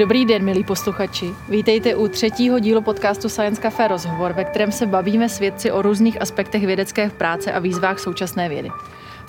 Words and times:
Dobrý 0.00 0.24
den, 0.24 0.44
milí 0.44 0.64
posluchači. 0.64 1.34
Vítejte 1.48 1.94
u 1.94 2.08
třetího 2.08 2.58
dílu 2.58 2.82
podcastu 2.82 3.28
Science 3.28 3.62
Café 3.62 3.88
Rozhovor, 3.88 4.32
ve 4.32 4.44
kterém 4.44 4.72
se 4.72 4.86
bavíme 4.86 5.28
s 5.28 5.38
vědci 5.38 5.72
o 5.72 5.82
různých 5.82 6.22
aspektech 6.22 6.66
vědecké 6.66 7.10
práce 7.10 7.52
a 7.52 7.58
výzvách 7.58 7.98
současné 7.98 8.48
vědy. 8.48 8.70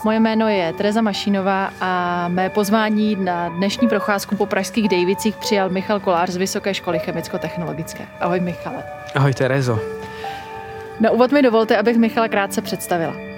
Moje 0.05 0.19
jméno 0.19 0.47
je 0.47 0.73
Tereza 0.73 1.01
Mašínová 1.01 1.73
a 1.81 2.27
mé 2.27 2.49
pozvání 2.49 3.15
na 3.15 3.49
dnešní 3.49 3.87
procházku 3.87 4.35
po 4.35 4.45
pražských 4.45 4.89
Dejvicích 4.89 5.35
přijal 5.35 5.69
Michal 5.69 5.99
Kolář 5.99 6.29
z 6.29 6.37
Vysoké 6.37 6.73
školy 6.73 6.99
chemicko-technologické. 6.99 8.07
Ahoj 8.19 8.39
Michale. 8.39 8.83
Ahoj 9.15 9.33
Terezo. 9.33 9.79
Na 10.99 11.11
úvod 11.11 11.31
mi 11.31 11.41
dovolte, 11.41 11.77
abych 11.77 11.97
Michala 11.97 12.27
krátce 12.27 12.61
představila. 12.61 13.30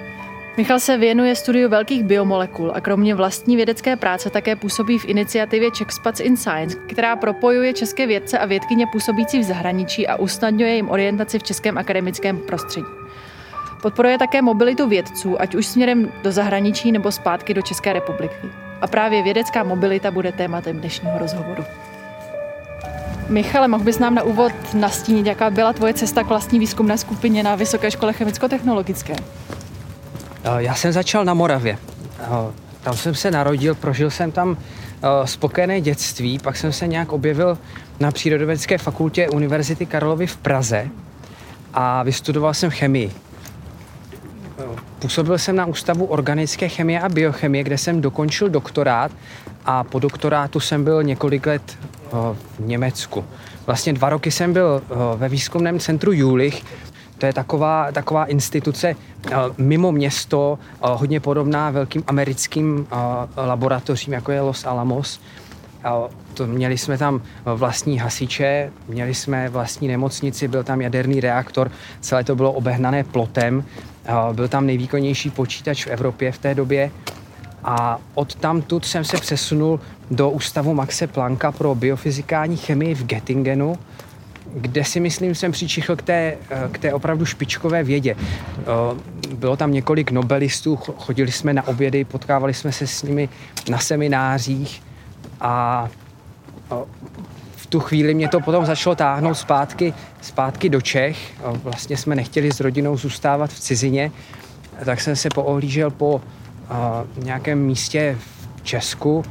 Michal 0.56 0.80
se 0.80 0.98
věnuje 0.98 1.36
studiu 1.36 1.68
velkých 1.68 2.04
biomolekul 2.04 2.72
a 2.74 2.80
kromě 2.80 3.14
vlastní 3.14 3.56
vědecké 3.56 3.96
práce 3.96 4.30
také 4.30 4.56
působí 4.56 4.98
v 4.98 5.04
iniciativě 5.04 5.70
Czechspats 5.70 6.20
in 6.20 6.36
Science, 6.36 6.78
která 6.86 7.16
propojuje 7.16 7.72
české 7.72 8.06
vědce 8.06 8.38
a 8.38 8.46
vědkyně 8.46 8.86
působící 8.86 9.38
v 9.38 9.42
zahraničí 9.42 10.06
a 10.06 10.16
usnadňuje 10.16 10.74
jim 10.74 10.90
orientaci 10.90 11.38
v 11.38 11.42
českém 11.42 11.78
akademickém 11.78 12.38
prostředí. 12.38 12.86
Podporuje 13.82 14.18
také 14.18 14.42
mobilitu 14.42 14.88
vědců, 14.88 15.40
ať 15.40 15.54
už 15.54 15.66
směrem 15.66 16.12
do 16.22 16.32
zahraničí 16.32 16.92
nebo 16.92 17.12
zpátky 17.12 17.54
do 17.54 17.62
České 17.62 17.92
republiky. 17.92 18.48
A 18.80 18.86
právě 18.86 19.22
vědecká 19.22 19.62
mobilita 19.62 20.10
bude 20.10 20.32
tématem 20.32 20.80
dnešního 20.80 21.18
rozhovoru. 21.18 21.64
Michale, 23.28 23.68
mohl 23.68 23.84
bys 23.84 23.98
nám 23.98 24.14
na 24.14 24.22
úvod 24.22 24.52
nastínit, 24.74 25.26
jaká 25.26 25.50
byla 25.50 25.72
tvoje 25.72 25.94
cesta 25.94 26.22
k 26.22 26.26
vlastní 26.26 26.58
výzkumné 26.58 26.98
skupině 26.98 27.42
na 27.42 27.54
Vysoké 27.54 27.90
škole 27.90 28.12
chemicko-technologické? 28.12 29.16
Eh, 30.44 30.62
já 30.62 30.74
jsem 30.74 30.92
začal 30.92 31.24
na 31.24 31.34
Moravě. 31.34 31.78
Eh, 32.20 32.26
tam 32.82 32.96
jsem 32.96 33.14
se 33.14 33.30
narodil, 33.30 33.74
prožil 33.74 34.10
jsem 34.10 34.32
tam 34.32 34.56
eh, 34.56 35.26
spokojené 35.26 35.80
dětství, 35.80 36.38
pak 36.38 36.56
jsem 36.56 36.72
se 36.72 36.86
nějak 36.86 37.12
objevil 37.12 37.58
na 38.00 38.10
Přírodovědecké 38.10 38.78
fakultě 38.78 39.28
Univerzity 39.28 39.86
Karlovy 39.86 40.26
v 40.26 40.36
Praze 40.36 40.88
a 41.74 42.02
vystudoval 42.02 42.54
jsem 42.54 42.70
chemii. 42.70 43.12
Působil 44.98 45.38
jsem 45.38 45.56
na 45.56 45.66
Ústavu 45.66 46.04
organické 46.04 46.68
chemie 46.68 47.00
a 47.00 47.08
biochemie, 47.08 47.64
kde 47.64 47.78
jsem 47.78 48.00
dokončil 48.00 48.48
doktorát 48.48 49.12
a 49.64 49.84
po 49.84 49.98
doktorátu 49.98 50.60
jsem 50.60 50.84
byl 50.84 51.02
několik 51.02 51.46
let 51.46 51.78
v 52.12 52.36
Německu. 52.58 53.24
Vlastně 53.66 53.92
dva 53.92 54.08
roky 54.08 54.30
jsem 54.30 54.52
byl 54.52 54.82
ve 55.16 55.28
výzkumném 55.28 55.78
centru 55.80 56.12
Jülich, 56.12 56.62
to 57.18 57.26
je 57.26 57.32
taková, 57.32 57.92
taková 57.92 58.24
instituce 58.24 58.88
eh, 58.88 59.34
mimo 59.58 59.92
město, 59.92 60.58
eh, 60.62 60.76
hodně 60.82 61.20
podobná 61.20 61.70
velkým 61.70 62.04
americkým 62.06 62.86
eh, 62.92 62.96
laboratořím, 63.40 64.12
jako 64.12 64.32
je 64.32 64.40
Los 64.40 64.66
Alamos. 64.66 65.20
To, 66.34 66.46
měli 66.46 66.78
jsme 66.78 66.98
tam 66.98 67.22
vlastní 67.44 67.98
hasiče, 67.98 68.72
měli 68.88 69.14
jsme 69.14 69.48
vlastní 69.48 69.88
nemocnici, 69.88 70.48
byl 70.48 70.64
tam 70.64 70.80
jaderný 70.80 71.20
reaktor, 71.20 71.70
celé 72.00 72.24
to 72.24 72.36
bylo 72.36 72.52
obehnané 72.52 73.04
plotem, 73.04 73.64
byl 74.32 74.48
tam 74.48 74.66
nejvýkonnější 74.66 75.30
počítač 75.30 75.86
v 75.86 75.88
Evropě 75.88 76.32
v 76.32 76.38
té 76.38 76.54
době. 76.54 76.90
A 77.64 77.98
od 78.14 78.34
tamtud 78.34 78.84
jsem 78.84 79.04
se 79.04 79.16
přesunul 79.16 79.80
do 80.10 80.30
ústavu 80.30 80.74
Maxe 80.74 81.06
Plancka 81.06 81.52
pro 81.52 81.74
biofyzikální 81.74 82.56
chemii 82.56 82.94
v 82.94 83.04
Göttingenu, 83.04 83.76
kde 84.54 84.84
si 84.84 85.00
myslím, 85.00 85.34
jsem 85.34 85.52
přičichl 85.52 85.96
k 85.96 86.02
té, 86.02 86.36
k 86.72 86.78
té 86.78 86.94
opravdu 86.94 87.24
špičkové 87.24 87.84
vědě. 87.84 88.16
Bylo 89.34 89.56
tam 89.56 89.72
několik 89.72 90.10
nobelistů, 90.10 90.76
chodili 90.76 91.32
jsme 91.32 91.52
na 91.52 91.68
obědy, 91.68 92.04
potkávali 92.04 92.54
jsme 92.54 92.72
se 92.72 92.86
s 92.86 93.02
nimi 93.02 93.28
na 93.70 93.78
seminářích 93.78 94.82
a 95.40 95.88
v 97.56 97.66
tu 97.66 97.80
chvíli 97.80 98.14
mě 98.14 98.28
to 98.28 98.40
potom 98.40 98.66
začalo 98.66 98.96
táhnout 98.96 99.38
zpátky, 99.38 99.94
zpátky 100.20 100.68
do 100.68 100.80
Čech. 100.80 101.18
Vlastně 101.42 101.96
jsme 101.96 102.14
nechtěli 102.14 102.52
s 102.52 102.60
rodinou 102.60 102.96
zůstávat 102.96 103.50
v 103.50 103.60
cizině, 103.60 104.10
tak 104.84 105.00
jsem 105.00 105.16
se 105.16 105.28
poohlížel 105.34 105.90
po 105.90 106.20
nějakém 107.16 107.58
místě 107.58 108.18
v 108.18 108.62
Česku, 108.62 109.24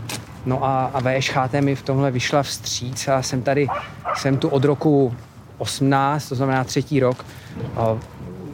No 0.46 0.66
a, 0.66 0.86
a 0.94 1.00
VŠHT 1.00 1.54
mi 1.62 1.76
v 1.76 1.82
tomhle 1.82 2.12
vyšla 2.12 2.44
vstříc 2.44 3.08
a 3.08 3.22
jsem 3.22 3.42
tady, 3.42 3.68
jsem 4.16 4.38
tu 4.38 4.50
od 4.50 4.64
roku 4.64 5.16
18, 5.58 6.30
to 6.30 6.36
znamená 6.36 6.64
třetí 6.64 7.00
rok, 7.00 7.26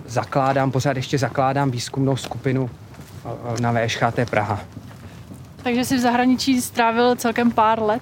zakládám, 0.05 0.71
pořád 0.71 0.97
ještě 0.97 1.17
zakládám 1.17 1.71
výzkumnou 1.71 2.15
skupinu 2.15 2.69
na 3.59 3.73
VŠHT 3.73 4.29
Praha. 4.29 4.59
Takže 5.63 5.85
jsi 5.85 5.97
v 5.97 5.99
zahraničí 5.99 6.61
strávil 6.61 7.15
celkem 7.15 7.51
pár 7.51 7.81
let. 7.81 8.01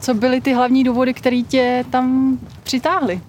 Co 0.00 0.14
byly 0.14 0.40
ty 0.40 0.54
hlavní 0.54 0.84
důvody, 0.84 1.14
které 1.14 1.42
tě 1.48 1.84
tam 1.90 2.38
přitáhly? 2.62 3.20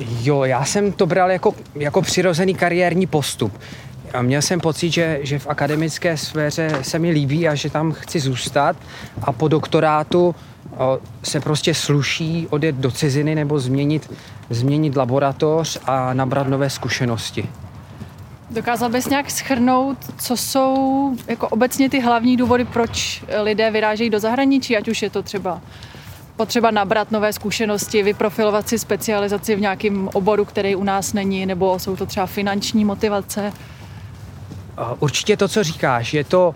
Jo, 0.00 0.44
já 0.44 0.64
jsem 0.64 0.92
to 0.92 1.06
bral 1.06 1.30
jako, 1.30 1.54
jako 1.74 2.02
přirozený 2.02 2.54
kariérní 2.54 3.06
postup. 3.06 3.52
A 4.14 4.22
měl 4.22 4.42
jsem 4.42 4.60
pocit, 4.60 4.90
že, 4.90 5.18
že 5.22 5.38
v 5.38 5.46
akademické 5.46 6.16
sféře 6.16 6.78
se 6.82 6.98
mi 6.98 7.10
líbí 7.10 7.48
a 7.48 7.54
že 7.54 7.70
tam 7.70 7.92
chci 7.92 8.20
zůstat 8.20 8.76
a 9.22 9.32
po 9.32 9.48
doktorátu 9.48 10.34
se 11.22 11.40
prostě 11.40 11.74
sluší 11.74 12.46
odjet 12.50 12.76
do 12.76 12.90
ciziny 12.90 13.34
nebo 13.34 13.58
změnit, 13.58 14.12
změnit 14.50 14.96
laboratoř 14.96 15.78
a 15.84 16.14
nabrat 16.14 16.48
nové 16.48 16.70
zkušenosti. 16.70 17.48
Dokázal 18.50 18.90
bys 18.90 19.06
nějak 19.06 19.30
schrnout, 19.30 19.98
co 20.18 20.36
jsou 20.36 21.16
jako 21.28 21.48
obecně 21.48 21.90
ty 21.90 22.00
hlavní 22.00 22.36
důvody, 22.36 22.64
proč 22.64 23.24
lidé 23.42 23.70
vyrážejí 23.70 24.10
do 24.10 24.20
zahraničí, 24.20 24.76
ať 24.76 24.88
už 24.88 25.02
je 25.02 25.10
to 25.10 25.22
třeba 25.22 25.60
potřeba 26.36 26.70
nabrat 26.70 27.10
nové 27.10 27.32
zkušenosti, 27.32 28.02
vyprofilovat 28.02 28.68
si 28.68 28.78
specializaci 28.78 29.56
v 29.56 29.60
nějakém 29.60 30.08
oboru, 30.12 30.44
který 30.44 30.76
u 30.76 30.84
nás 30.84 31.12
není, 31.12 31.46
nebo 31.46 31.78
jsou 31.78 31.96
to 31.96 32.06
třeba 32.06 32.26
finanční 32.26 32.84
motivace? 32.84 33.52
Určitě 34.98 35.36
to, 35.36 35.48
co 35.48 35.64
říkáš, 35.64 36.14
je 36.14 36.24
to, 36.24 36.54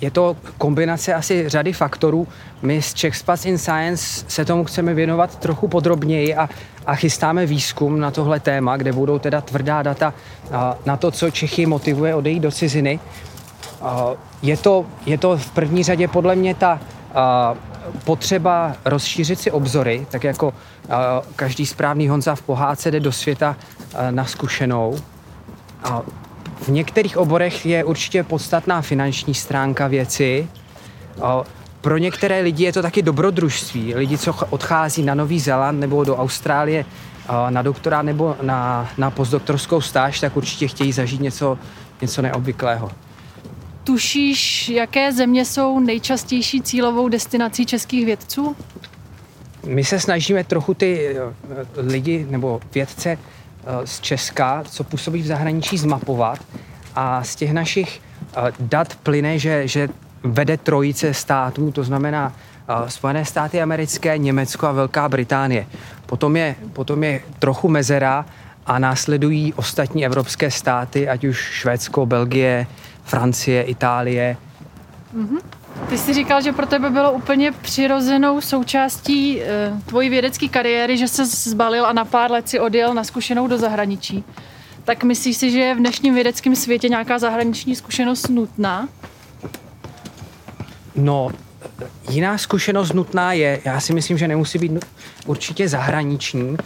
je 0.00 0.10
to 0.10 0.36
kombinace 0.58 1.14
asi 1.14 1.48
řady 1.48 1.72
faktorů. 1.72 2.28
My 2.62 2.82
z 2.82 2.94
Czech 2.94 3.16
Spats 3.16 3.46
in 3.46 3.58
Science 3.58 4.24
se 4.28 4.44
tomu 4.44 4.64
chceme 4.64 4.94
věnovat 4.94 5.38
trochu 5.38 5.68
podrobněji 5.68 6.34
a, 6.34 6.48
a 6.86 6.94
chystáme 6.94 7.46
výzkum 7.46 8.00
na 8.00 8.10
tohle 8.10 8.40
téma, 8.40 8.76
kde 8.76 8.92
budou 8.92 9.18
teda 9.18 9.40
tvrdá 9.40 9.82
data 9.82 10.14
na 10.86 10.96
to, 10.96 11.10
co 11.10 11.30
Čechy 11.30 11.66
motivuje 11.66 12.14
odejít 12.14 12.40
do 12.40 12.50
ciziny. 12.50 13.00
Je 14.42 14.56
to, 14.56 14.86
je 15.06 15.18
to 15.18 15.36
v 15.36 15.50
první 15.50 15.82
řadě 15.84 16.08
podle 16.08 16.36
mě 16.36 16.54
ta 16.54 16.80
potřeba 18.04 18.72
rozšířit 18.84 19.40
si 19.40 19.50
obzory, 19.50 20.06
tak 20.10 20.24
jako 20.24 20.54
každý 21.36 21.66
správný 21.66 22.08
Honza 22.08 22.34
v 22.34 22.42
pohádce 22.42 22.90
jde 22.90 23.00
do 23.00 23.12
světa 23.12 23.56
na 24.10 24.24
zkušenou. 24.24 24.98
V 26.60 26.68
některých 26.68 27.16
oborech 27.16 27.66
je 27.66 27.84
určitě 27.84 28.22
podstatná 28.22 28.82
finanční 28.82 29.34
stránka 29.34 29.86
věci. 29.86 30.48
Pro 31.80 31.98
některé 31.98 32.40
lidi 32.40 32.64
je 32.64 32.72
to 32.72 32.82
taky 32.82 33.02
dobrodružství. 33.02 33.94
Lidi, 33.94 34.18
co 34.18 34.34
odchází 34.50 35.02
na 35.02 35.14
Nový 35.14 35.40
Zéland 35.40 35.80
nebo 35.80 36.04
do 36.04 36.16
Austrálie 36.16 36.84
na 37.50 37.62
doktora 37.62 38.02
nebo 38.02 38.36
na, 38.42 38.90
na 38.98 39.10
postdoktorskou 39.10 39.80
stáž, 39.80 40.20
tak 40.20 40.36
určitě 40.36 40.68
chtějí 40.68 40.92
zažít 40.92 41.20
něco, 41.20 41.58
něco 42.00 42.22
neobvyklého. 42.22 42.90
Tušíš, 43.84 44.68
jaké 44.68 45.12
země 45.12 45.44
jsou 45.44 45.80
nejčastější 45.80 46.62
cílovou 46.62 47.08
destinací 47.08 47.66
českých 47.66 48.06
vědců? 48.06 48.56
My 49.66 49.84
se 49.84 50.00
snažíme 50.00 50.44
trochu 50.44 50.74
ty 50.74 51.16
lidi 51.76 52.26
nebo 52.30 52.60
vědce 52.74 53.18
z 53.84 54.00
Česka, 54.00 54.62
co 54.64 54.84
působí 54.84 55.22
v 55.22 55.26
zahraničí, 55.26 55.78
zmapovat 55.78 56.38
a 56.94 57.24
z 57.24 57.36
těch 57.36 57.52
našich 57.52 58.00
eh, 58.00 58.52
dat 58.60 58.96
plyne, 58.96 59.38
že, 59.38 59.68
že 59.68 59.88
vede 60.22 60.56
trojice 60.56 61.14
států, 61.14 61.72
to 61.72 61.84
znamená 61.84 62.32
eh, 62.32 62.90
Spojené 62.90 63.24
státy 63.24 63.62
americké, 63.62 64.18
Německo 64.18 64.66
a 64.66 64.72
Velká 64.72 65.08
Británie. 65.08 65.66
Potom 66.06 66.36
je, 66.36 66.54
potom 66.72 67.04
je 67.04 67.20
trochu 67.38 67.68
mezera 67.68 68.26
a 68.66 68.78
následují 68.78 69.54
ostatní 69.54 70.06
evropské 70.06 70.50
státy, 70.50 71.08
ať 71.08 71.24
už 71.24 71.36
Švédsko, 71.36 72.06
Belgie, 72.06 72.66
Francie, 73.04 73.62
Itálie. 73.62 74.36
Mm-hmm. 75.16 75.57
Ty 75.88 75.98
jsi 75.98 76.14
říkal, 76.14 76.42
že 76.42 76.52
pro 76.52 76.66
tebe 76.66 76.90
bylo 76.90 77.12
úplně 77.12 77.52
přirozenou 77.52 78.40
součástí 78.40 79.42
e, 79.42 79.72
tvojí 79.86 80.08
vědecké 80.08 80.48
kariéry, 80.48 80.98
že 80.98 81.08
se 81.08 81.26
zbalil 81.26 81.86
a 81.86 81.92
na 81.92 82.04
pár 82.04 82.30
let 82.30 82.48
si 82.48 82.60
odjel 82.60 82.94
na 82.94 83.04
zkušenou 83.04 83.46
do 83.46 83.58
zahraničí. 83.58 84.24
Tak 84.84 85.04
myslíš 85.04 85.36
si, 85.36 85.50
že 85.50 85.58
je 85.58 85.74
v 85.74 85.78
dnešním 85.78 86.14
vědeckém 86.14 86.56
světě 86.56 86.88
nějaká 86.88 87.18
zahraniční 87.18 87.76
zkušenost 87.76 88.28
nutná? 88.28 88.88
No, 90.96 91.30
jiná 92.10 92.38
zkušenost 92.38 92.92
nutná 92.92 93.32
je, 93.32 93.60
já 93.64 93.80
si 93.80 93.92
myslím, 93.92 94.18
že 94.18 94.28
nemusí 94.28 94.58
být 94.58 94.84
určitě 95.26 95.68
zahraniční, 95.68 96.56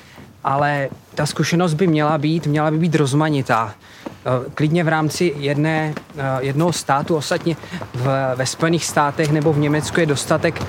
ale 0.44 0.89
ta 1.15 1.27
zkušenost 1.27 1.75
by 1.75 1.87
měla 1.87 2.19
být, 2.19 2.47
měla 2.47 2.71
by 2.71 2.79
být 2.79 2.94
rozmanitá. 2.94 3.75
klidně 4.55 4.85
v 4.85 4.89
rámci 4.89 5.35
jedné, 5.37 5.94
jednoho 6.41 6.73
státu, 6.73 7.17
ostatně 7.17 7.56
v, 7.94 8.35
ve 8.35 8.47
Spojených 8.47 8.85
státech 8.85 9.31
nebo 9.31 9.53
v 9.53 9.59
Německu 9.59 10.00
je 10.00 10.06
dostatek 10.06 10.62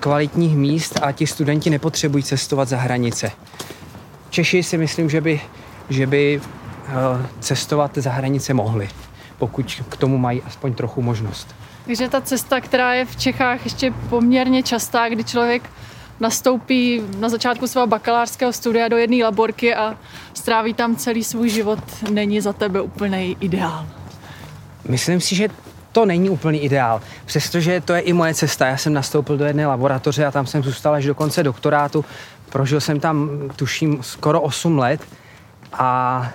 kvalitních 0.00 0.56
míst 0.56 0.98
a 1.02 1.12
ti 1.12 1.26
studenti 1.26 1.70
nepotřebují 1.70 2.24
cestovat 2.24 2.68
za 2.68 2.76
hranice. 2.76 3.30
Češi 4.30 4.62
si 4.62 4.78
myslím, 4.78 5.10
že 5.10 5.20
by, 5.20 5.40
že 5.90 6.06
by 6.06 6.40
cestovat 7.40 7.90
za 7.94 8.10
hranice 8.10 8.54
mohli, 8.54 8.88
pokud 9.38 9.82
k 9.88 9.96
tomu 9.96 10.18
mají 10.18 10.42
aspoň 10.42 10.74
trochu 10.74 11.02
možnost. 11.02 11.54
Takže 11.84 12.08
ta 12.08 12.20
cesta, 12.20 12.60
která 12.60 12.94
je 12.94 13.04
v 13.04 13.16
Čechách 13.16 13.64
ještě 13.64 13.94
poměrně 14.08 14.62
častá, 14.62 15.08
kdy 15.08 15.24
člověk 15.24 15.70
nastoupí 16.20 17.02
na 17.18 17.28
začátku 17.28 17.66
svého 17.66 17.86
bakalářského 17.86 18.52
studia 18.52 18.88
do 18.88 18.96
jedné 18.96 19.24
laborky 19.24 19.74
a 19.74 19.96
stráví 20.34 20.74
tam 20.74 20.96
celý 20.96 21.24
svůj 21.24 21.48
život, 21.48 21.78
není 22.10 22.40
za 22.40 22.52
tebe 22.52 22.80
úplný 22.80 23.36
ideál. 23.40 23.86
Myslím 24.88 25.20
si, 25.20 25.34
že 25.34 25.48
to 25.92 26.06
není 26.06 26.30
úplný 26.30 26.58
ideál, 26.58 27.00
přestože 27.26 27.80
to 27.80 27.94
je 27.94 28.00
i 28.00 28.12
moje 28.12 28.34
cesta. 28.34 28.66
Já 28.66 28.76
jsem 28.76 28.92
nastoupil 28.92 29.36
do 29.36 29.44
jedné 29.44 29.66
laboratoře 29.66 30.26
a 30.26 30.30
tam 30.30 30.46
jsem 30.46 30.62
zůstal 30.62 30.94
až 30.94 31.04
do 31.04 31.14
konce 31.14 31.42
doktorátu. 31.42 32.04
Prožil 32.48 32.80
jsem 32.80 33.00
tam, 33.00 33.30
tuším, 33.56 33.98
skoro 34.02 34.40
8 34.40 34.78
let 34.78 35.00
a 35.72 36.32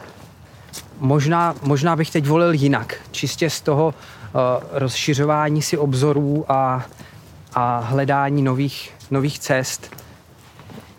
možná, 1.00 1.56
možná 1.62 1.96
bych 1.96 2.12
teď 2.12 2.28
volil 2.28 2.54
jinak. 2.54 2.96
Čistě 3.12 3.50
z 3.50 3.62
toho 3.62 3.86
uh, 3.86 4.42
rozšiřování 4.72 5.62
si 5.62 5.78
obzorů 5.78 6.46
a, 6.50 6.86
a 7.54 7.80
hledání 7.80 8.42
nových, 8.42 8.95
nových 9.12 9.40
cest. 9.40 9.96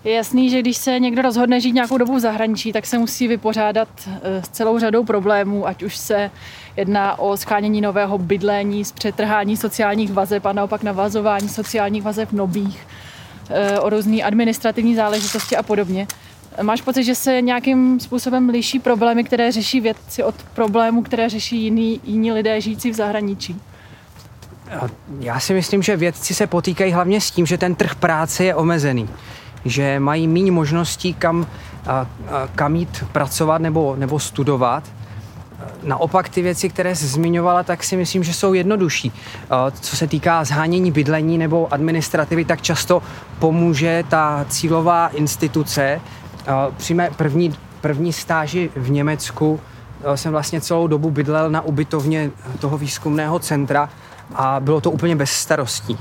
Je 0.06 0.12
jasný, 0.12 0.50
že 0.50 0.61
když 0.61 0.76
se 0.76 1.00
někdo 1.00 1.23
rozhodne 1.23 1.61
žít 1.61 1.73
nějakou 1.73 1.99
dobu 1.99 2.17
v 2.17 2.20
zahraničí, 2.20 2.73
tak 2.73 2.87
se 2.87 2.99
musí 2.99 3.29
vypořádat 3.29 3.88
eh, 4.06 4.43
s 4.43 4.49
celou 4.49 4.79
řadou 4.79 5.05
problémů, 5.05 5.67
ať 5.67 5.82
už 5.82 5.97
se 5.97 6.31
jedná 6.76 7.19
o 7.19 7.37
schánění 7.37 7.81
nového 7.81 8.19
bydlení, 8.19 8.85
zpřetrhání 8.85 9.56
sociálních 9.56 10.12
vazeb 10.12 10.47
a 10.47 10.53
naopak 10.53 10.82
navazování 10.82 11.49
sociálních 11.49 12.03
vazeb 12.03 12.32
nových, 12.32 12.87
eh, 13.50 13.81
o 13.81 13.91
různé 13.91 14.23
administrativní 14.23 14.94
záležitosti 14.94 15.56
a 15.56 15.62
podobně. 15.62 16.06
Máš 16.62 16.82
pocit, 16.82 17.05
že 17.05 17.14
se 17.14 17.43
nějakým 17.43 18.00
způsobem 18.00 18.49
liší 18.49 18.79
problémy, 18.79 19.25
které 19.25 19.52
řeší 19.52 19.81
vědci 19.81 20.23
od 20.23 20.35
problémů, 20.55 21.02
které 21.02 21.29
řeší 21.29 21.62
jiní, 21.62 22.00
jiní 22.05 22.32
lidé 22.32 22.61
žijící 22.61 22.91
v 22.91 22.94
zahraničí? 22.94 23.56
Já 25.21 25.41
si 25.41 25.55
myslím, 25.55 25.83
že 25.83 25.97
vědci 25.97 26.35
se 26.35 26.47
potýkají 26.47 26.93
hlavně 26.93 27.21
s 27.21 27.31
tím, 27.31 27.47
že 27.47 27.59
ten 27.59 27.75
trh 27.75 27.95
práce 27.95 28.45
je 28.45 28.55
omezený. 28.55 29.09
Že 29.65 30.01
mají 30.01 30.29
méně 30.29 30.53
možností, 30.53 31.15
kam, 31.15 31.47
kam 32.55 32.77
jít 32.77 33.05
pracovat 33.13 33.61
nebo, 33.61 33.97
nebo 33.99 34.19
studovat. 34.19 34.85
Naopak 35.83 36.29
ty 36.29 36.43
věci, 36.43 36.69
které 36.69 36.97
jsi 36.97 37.07
zmiňovala, 37.07 37.63
tak 37.63 37.85
si 37.85 37.97
myslím, 37.97 38.25
že 38.25 38.35
jsou 38.35 38.55
jednodušší. 38.55 39.13
Co 39.81 39.97
se 39.97 40.07
týká 40.07 40.45
zhánění 40.45 40.91
bydlení 40.91 41.39
nebo 41.39 41.73
administrativy, 41.73 42.45
tak 42.45 42.62
často 42.62 43.03
pomůže 43.39 44.05
ta 44.09 44.47
cílová 44.49 45.09
instituce, 45.09 46.01
při 46.77 46.95
mé 46.95 47.11
první, 47.11 47.55
první 47.81 48.12
stáži 48.12 48.71
v 48.77 48.91
Německu 48.91 49.61
jsem 50.15 50.33
vlastně 50.33 50.61
celou 50.61 50.87
dobu 50.87 51.11
bydlel 51.11 51.51
na 51.51 51.61
ubytovně 51.61 52.31
toho 52.61 52.79
výzkumného 52.79 53.39
centra 53.39 53.89
a 54.34 54.61
bylo 54.61 54.81
to 54.81 54.90
úplně 54.90 55.17
bez 55.17 55.31
starostí. 55.31 55.99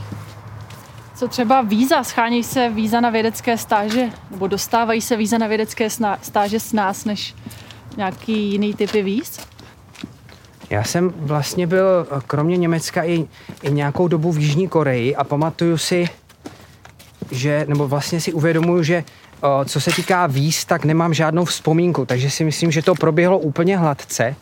Co 1.15 1.27
třeba 1.27 1.61
víza? 1.61 2.03
Schání 2.03 2.43
se 2.43 2.69
víza 2.69 3.01
na 3.01 3.09
vědecké 3.09 3.57
stáže? 3.57 4.09
Nebo 4.31 4.47
dostávají 4.47 5.01
se 5.01 5.17
víza 5.17 5.37
na 5.37 5.47
vědecké 5.47 5.89
stáže 6.21 6.59
s 6.59 6.73
nás 6.73 7.05
než 7.05 7.35
nějaký 7.97 8.51
jiný 8.51 8.73
typy 8.73 9.01
víz? 9.01 9.39
Já 10.69 10.83
jsem 10.83 11.13
vlastně 11.17 11.67
byl 11.67 12.07
kromě 12.27 12.57
Německa 12.57 13.03
i, 13.03 13.27
i 13.61 13.71
nějakou 13.71 14.07
dobu 14.07 14.31
v 14.31 14.39
Jižní 14.39 14.67
Koreji 14.67 15.15
a 15.15 15.23
pamatuju 15.23 15.77
si, 15.77 16.09
že, 17.31 17.65
nebo 17.69 17.87
vlastně 17.87 18.21
si 18.21 18.33
uvědomuju, 18.33 18.83
že 18.83 19.03
co 19.65 19.81
se 19.81 19.91
týká 19.91 20.27
víz, 20.27 20.65
tak 20.65 20.85
nemám 20.85 21.13
žádnou 21.13 21.45
vzpomínku, 21.45 22.05
takže 22.05 22.29
si 22.29 22.43
myslím, 22.43 22.71
že 22.71 22.81
to 22.81 22.95
proběhlo 22.95 23.39
úplně 23.39 23.77
hladce 23.77 24.35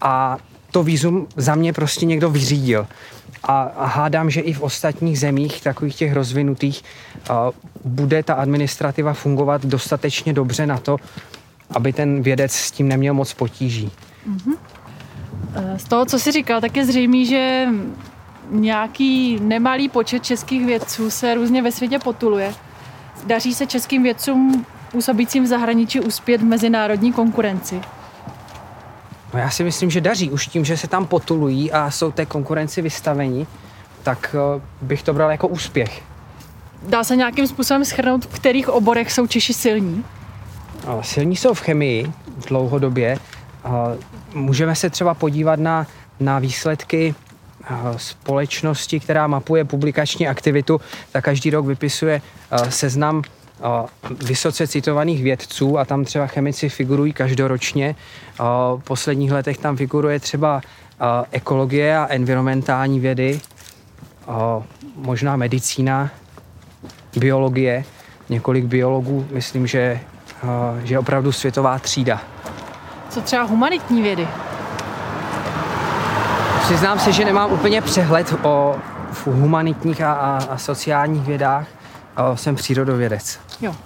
a 0.00 0.36
to 0.70 0.82
vízum 0.82 1.26
za 1.36 1.54
mě 1.54 1.72
prostě 1.72 2.06
někdo 2.06 2.30
vyřídil. 2.30 2.86
A, 3.42 3.86
hádám, 3.86 4.30
že 4.30 4.40
i 4.40 4.52
v 4.52 4.60
ostatních 4.60 5.18
zemích, 5.18 5.62
takových 5.62 5.94
těch 5.94 6.12
rozvinutých, 6.12 6.82
bude 7.84 8.22
ta 8.22 8.34
administrativa 8.34 9.12
fungovat 9.12 9.66
dostatečně 9.66 10.32
dobře 10.32 10.66
na 10.66 10.78
to, 10.78 10.96
aby 11.70 11.92
ten 11.92 12.22
vědec 12.22 12.52
s 12.52 12.70
tím 12.70 12.88
neměl 12.88 13.14
moc 13.14 13.34
potíží. 13.34 13.90
Mm-hmm. 14.30 14.56
Z 15.76 15.84
toho, 15.84 16.06
co 16.06 16.18
jsi 16.18 16.32
říkal, 16.32 16.60
tak 16.60 16.76
je 16.76 16.86
zřejmé, 16.86 17.24
že 17.24 17.66
nějaký 18.50 19.40
nemalý 19.40 19.88
počet 19.88 20.24
českých 20.24 20.66
vědců 20.66 21.10
se 21.10 21.34
různě 21.34 21.62
ve 21.62 21.72
světě 21.72 21.98
potuluje. 21.98 22.54
Daří 23.26 23.54
se 23.54 23.66
českým 23.66 24.02
vědcům 24.02 24.66
působícím 24.92 25.44
v 25.44 25.46
zahraničí 25.46 26.00
uspět 26.00 26.40
v 26.40 26.44
mezinárodní 26.44 27.12
konkurenci? 27.12 27.80
No 29.34 29.40
já 29.40 29.50
si 29.50 29.64
myslím, 29.64 29.90
že 29.90 30.00
daří. 30.00 30.30
Už 30.30 30.46
tím, 30.46 30.64
že 30.64 30.76
se 30.76 30.88
tam 30.88 31.06
potulují 31.06 31.72
a 31.72 31.90
jsou 31.90 32.12
té 32.12 32.26
konkurenci 32.26 32.82
vystaveni, 32.82 33.46
tak 34.02 34.36
eh, 34.38 34.60
bych 34.82 35.02
to 35.02 35.12
bral 35.14 35.30
jako 35.30 35.48
úspěch. 35.48 36.02
Dá 36.82 37.04
se 37.04 37.16
nějakým 37.16 37.46
způsobem 37.46 37.84
schrnout, 37.84 38.24
v 38.24 38.28
kterých 38.28 38.68
oborech 38.68 39.12
jsou 39.12 39.26
Češi 39.26 39.54
silní? 39.54 40.04
No, 40.86 41.02
silní 41.02 41.36
jsou 41.36 41.54
v 41.54 41.60
chemii 41.60 42.12
dlouhodobě. 42.48 43.18
Můžeme 44.34 44.74
se 44.74 44.90
třeba 44.90 45.14
podívat 45.14 45.60
na, 45.60 45.86
na 46.20 46.38
výsledky 46.38 47.14
společnosti, 47.96 49.00
která 49.00 49.26
mapuje 49.26 49.64
publikační 49.64 50.28
aktivitu, 50.28 50.80
tak 51.12 51.24
každý 51.24 51.50
rok 51.50 51.66
vypisuje 51.66 52.22
seznam 52.68 53.22
vysoce 54.24 54.66
citovaných 54.66 55.22
vědců 55.22 55.78
a 55.78 55.84
tam 55.84 56.04
třeba 56.04 56.26
chemici 56.26 56.68
figurují 56.68 57.12
každoročně. 57.12 57.94
V 58.76 58.82
posledních 58.84 59.32
letech 59.32 59.58
tam 59.58 59.76
figuruje 59.76 60.20
třeba 60.20 60.60
ekologie 61.30 61.98
a 61.98 62.06
environmentální 62.10 63.00
vědy, 63.00 63.40
možná 64.96 65.36
medicína, 65.36 66.10
biologie. 67.16 67.84
Několik 68.28 68.64
biologů, 68.64 69.26
myslím, 69.30 69.66
že, 69.66 70.00
že 70.84 70.94
je 70.94 70.98
opravdu 70.98 71.32
světová 71.32 71.78
třída. 71.78 72.20
Co 73.10 73.20
třeba 73.20 73.42
humanitní 73.42 74.02
vědy? 74.02 74.28
Přiznám 76.62 76.98
se, 76.98 77.12
že 77.12 77.24
nemám 77.24 77.52
úplně 77.52 77.80
přehled 77.82 78.34
o 78.42 78.76
humanitních 79.26 80.00
a, 80.00 80.12
a, 80.12 80.38
a 80.50 80.58
sociálních 80.58 81.22
vědách. 81.22 81.66
O, 82.20 82.36
jsem 82.36 82.54
přírodovědec. 82.54 83.40
Jo. 83.60 83.76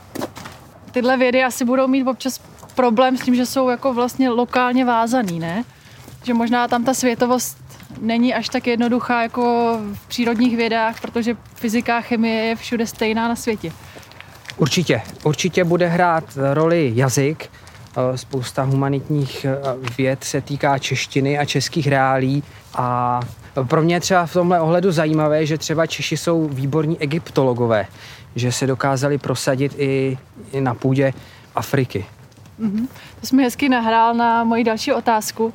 Tyhle 0.90 1.16
vědy 1.16 1.44
asi 1.44 1.64
budou 1.64 1.88
mít 1.88 2.06
občas 2.08 2.40
problém 2.74 3.16
s 3.16 3.20
tím, 3.20 3.34
že 3.34 3.46
jsou 3.46 3.68
jako 3.68 3.94
vlastně 3.94 4.30
lokálně 4.30 4.84
vázaný, 4.84 5.38
ne? 5.38 5.64
Že 6.22 6.34
možná 6.34 6.68
tam 6.68 6.84
ta 6.84 6.94
světovost 6.94 7.58
není 8.00 8.34
až 8.34 8.48
tak 8.48 8.66
jednoduchá 8.66 9.22
jako 9.22 9.76
v 9.92 10.08
přírodních 10.08 10.56
vědách, 10.56 11.00
protože 11.00 11.36
fyzika 11.54 11.98
a 11.98 12.00
chemie 12.00 12.44
je 12.44 12.56
všude 12.56 12.86
stejná 12.86 13.28
na 13.28 13.36
světě. 13.36 13.72
Určitě. 14.56 15.02
Určitě 15.24 15.64
bude 15.64 15.88
hrát 15.88 16.24
roli 16.52 16.92
jazyk. 16.94 17.50
Spousta 18.14 18.62
humanitních 18.62 19.46
věd 19.98 20.24
se 20.24 20.40
týká 20.40 20.78
češtiny 20.78 21.38
a 21.38 21.44
českých 21.44 21.86
reálí 21.86 22.42
a 22.74 23.20
pro 23.68 23.82
mě 23.82 23.94
je 23.94 24.00
třeba 24.00 24.26
v 24.26 24.32
tomhle 24.32 24.60
ohledu 24.60 24.92
zajímavé, 24.92 25.46
že 25.46 25.58
třeba 25.58 25.86
Češi 25.86 26.16
jsou 26.16 26.48
výborní 26.48 27.00
egyptologové, 27.00 27.86
že 28.36 28.52
se 28.52 28.66
dokázali 28.66 29.18
prosadit 29.18 29.74
i, 29.78 30.18
i 30.52 30.60
na 30.60 30.74
půdě 30.74 31.12
Afriky. 31.54 32.06
Mm-hmm. 32.60 32.88
To 33.20 33.26
jsme 33.26 33.42
hezky 33.42 33.68
nahrál 33.68 34.14
na 34.14 34.44
moji 34.44 34.64
další 34.64 34.92
otázku. 34.92 35.52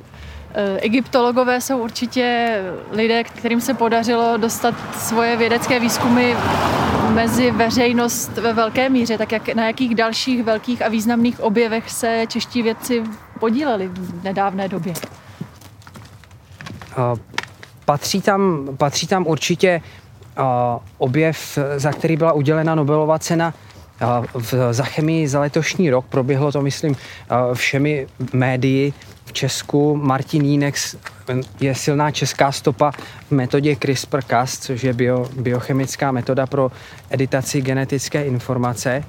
E, 0.53 0.79
egyptologové 0.79 1.61
jsou 1.61 1.77
určitě 1.77 2.57
lidé, 2.91 3.23
kterým 3.23 3.61
se 3.61 3.73
podařilo 3.73 4.37
dostat 4.37 4.75
svoje 4.97 5.37
vědecké 5.37 5.79
výzkumy 5.79 6.35
mezi 7.13 7.51
veřejnost 7.51 8.37
ve 8.37 8.53
velké 8.53 8.89
míře. 8.89 9.17
Tak 9.17 9.31
jak, 9.31 9.55
na 9.55 9.67
jakých 9.67 9.95
dalších 9.95 10.43
velkých 10.43 10.81
a 10.81 10.89
významných 10.89 11.39
objevech 11.39 11.91
se 11.91 12.23
čeští 12.27 12.61
vědci 12.61 13.03
podíleli 13.39 13.87
v 13.87 14.23
nedávné 14.23 14.67
době? 14.67 14.93
Patří 17.85 18.21
tam, 18.21 18.67
patří 18.77 19.07
tam 19.07 19.27
určitě 19.27 19.81
objev, 20.97 21.57
za 21.77 21.91
který 21.91 22.17
byla 22.17 22.33
udělena 22.33 22.75
Nobelova 22.75 23.19
cena 23.19 23.53
v, 24.33 24.73
za 24.73 24.83
chemii 24.83 25.27
za 25.27 25.39
letošní 25.39 25.89
rok. 25.89 26.05
Proběhlo 26.09 26.51
to, 26.51 26.61
myslím, 26.61 26.95
všemi 27.53 28.07
médii 28.33 28.93
v 29.25 29.33
Česku. 29.33 29.95
Martin 29.95 30.45
Jínek 30.45 30.75
je 31.59 31.75
silná 31.75 32.11
česká 32.11 32.51
stopa 32.51 32.91
v 33.27 33.31
metodě 33.31 33.73
CRISPR-Cas, 33.75 34.59
což 34.61 34.83
je 34.83 34.93
bio, 34.93 35.27
biochemická 35.37 36.11
metoda 36.11 36.47
pro 36.47 36.71
editaci 37.09 37.61
genetické 37.61 38.23
informace. 38.23 39.03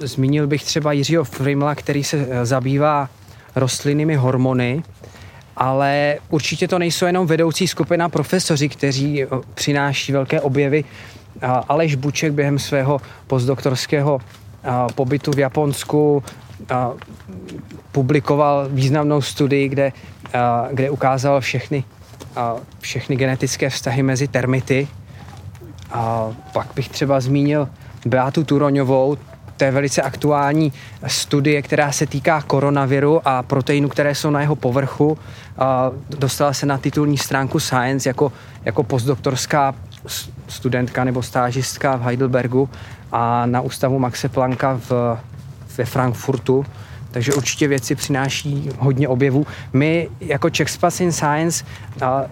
Zmínil 0.00 0.46
bych 0.46 0.64
třeba 0.64 0.92
Jiřího 0.92 1.24
Frimla, 1.24 1.74
který 1.74 2.04
se 2.04 2.28
zabývá 2.42 3.08
rostlinnými 3.56 4.14
hormony, 4.14 4.82
ale 5.56 6.16
určitě 6.30 6.68
to 6.68 6.78
nejsou 6.78 7.06
jenom 7.06 7.26
vedoucí 7.26 7.68
skupina 7.68 8.08
profesoři, 8.08 8.68
kteří 8.68 9.22
eh, 9.22 9.26
přináší 9.54 10.12
velké 10.12 10.40
objevy. 10.40 10.84
Aleš 11.68 11.94
Buček 11.94 12.32
během 12.32 12.58
svého 12.58 13.00
postdoktorského 13.26 14.20
pobytu 14.94 15.30
v 15.30 15.38
Japonsku 15.38 16.22
publikoval 17.92 18.68
významnou 18.70 19.22
studii, 19.22 19.68
kde, 19.68 19.92
kde 20.72 20.90
ukázal 20.90 21.40
všechny, 21.40 21.84
všechny 22.80 23.16
genetické 23.16 23.70
vztahy 23.70 24.02
mezi 24.02 24.28
termity. 24.28 24.88
A 25.90 26.28
pak 26.52 26.66
bych 26.74 26.88
třeba 26.88 27.20
zmínil 27.20 27.68
Beatu 28.06 28.44
Turoňovou, 28.44 29.16
to 29.56 29.64
je 29.64 29.70
velice 29.70 30.02
aktuální 30.02 30.72
studie, 31.06 31.62
která 31.62 31.92
se 31.92 32.06
týká 32.06 32.42
koronaviru 32.42 33.20
a 33.24 33.42
proteinů, 33.42 33.88
které 33.88 34.14
jsou 34.14 34.30
na 34.30 34.40
jeho 34.40 34.56
povrchu. 34.56 35.18
Dostala 36.18 36.52
se 36.52 36.66
na 36.66 36.78
titulní 36.78 37.18
stránku 37.18 37.60
Science 37.60 38.08
jako, 38.08 38.32
jako 38.64 38.82
postdoktorská 38.82 39.74
studentka 40.48 41.04
nebo 41.04 41.22
stážistka 41.22 41.96
v 41.96 42.02
Heidelbergu 42.02 42.68
a 43.12 43.46
na 43.46 43.60
ústavu 43.60 43.98
Maxe 43.98 44.28
Plancka 44.28 44.80
v, 44.90 45.18
ve 45.78 45.84
Frankfurtu. 45.84 46.66
Takže 47.10 47.34
určitě 47.34 47.68
věci 47.68 47.94
přináší 47.94 48.70
hodně 48.78 49.08
objevů. 49.08 49.46
My 49.72 50.08
jako 50.20 50.50
Czech 50.50 50.70
Space 50.70 51.04
in 51.04 51.12
Science 51.12 51.64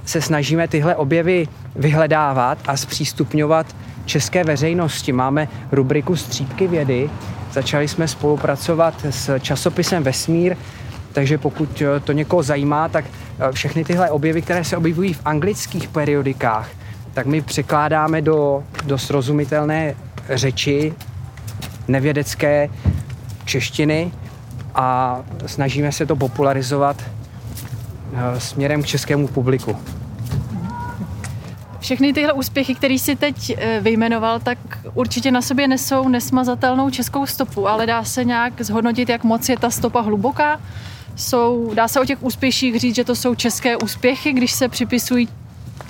se 0.05 0.23
snažíme 0.23 0.69
tyhle 0.69 0.97
objevy 0.97 1.49
vyhledávat 1.76 2.59
a 2.67 2.76
zpřístupňovat 2.76 3.67
české 4.05 4.45
veřejnosti. 4.45 5.13
Máme 5.13 5.49
rubriku 5.73 6.17
Střípky 6.17 6.67
vědy. 6.69 7.11
Začali 7.53 7.89
jsme 7.89 8.09
spolupracovat 8.09 8.95
s 9.11 9.39
časopisem 9.39 10.03
Vesmír, 10.03 10.57
takže 11.13 11.39
pokud 11.39 11.83
to 12.05 12.13
někoho 12.13 12.43
zajímá, 12.43 12.89
tak 12.89 13.05
všechny 13.53 13.85
tyhle 13.85 14.11
objevy, 14.11 14.43
které 14.43 14.65
se 14.65 14.77
objevují 14.77 15.13
v 15.13 15.21
anglických 15.25 15.89
periodikách, 15.89 16.69
tak 17.15 17.27
my 17.27 17.41
překládáme 17.41 18.23
do, 18.23 18.65
do 18.85 18.99
srozumitelné 18.99 19.95
řeči 20.31 20.95
nevědecké 21.89 22.69
češtiny 23.45 24.13
a 24.75 25.19
snažíme 25.47 25.93
se 25.93 26.07
to 26.07 26.17
popularizovat 26.17 27.03
eh, 27.03 28.41
směrem 28.41 28.83
k 28.83 28.87
českému 28.87 29.29
publiku. 29.29 29.77
Všechny 31.83 32.12
tyhle 32.12 32.33
úspěchy, 32.33 32.75
které 32.75 32.99
si 32.99 33.17
teď 33.17 33.57
eh, 33.59 33.81
vyjmenoval, 33.81 34.41
tak 34.41 34.59
určitě 34.95 35.31
na 35.31 35.43
sobě 35.43 35.69
nesou 35.69 36.09
nesmazatelnou 36.09 36.91
českou 36.91 37.27
stopu, 37.27 37.69
ale 37.69 37.87
dá 37.87 38.05
se 38.05 38.25
nějak 38.25 38.61
zhodnotit, 38.61 39.09
jak 39.09 39.25
moc 39.25 39.49
je 39.49 39.57
ta 39.57 39.71
stopa 39.71 40.01
hluboká. 40.01 40.61
Jsou, 41.17 41.75
dá 41.75 41.89
se 41.89 42.01
o 42.01 42.05
těch 42.05 42.23
úspěších 42.23 42.81
říct, 42.81 42.95
že 42.95 43.05
to 43.05 43.15
jsou 43.15 43.35
české 43.35 43.77
úspěchy, 43.77 44.33
když 44.33 44.53
se 44.53 44.69
připisují 44.69 45.29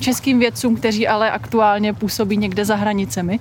českým 0.01 0.39
vědcům, 0.39 0.77
kteří 0.77 1.09
ale 1.09 1.31
aktuálně 1.31 1.93
působí 1.93 2.37
někde 2.37 2.65
za 2.65 2.77
hranicemi? 2.77 3.41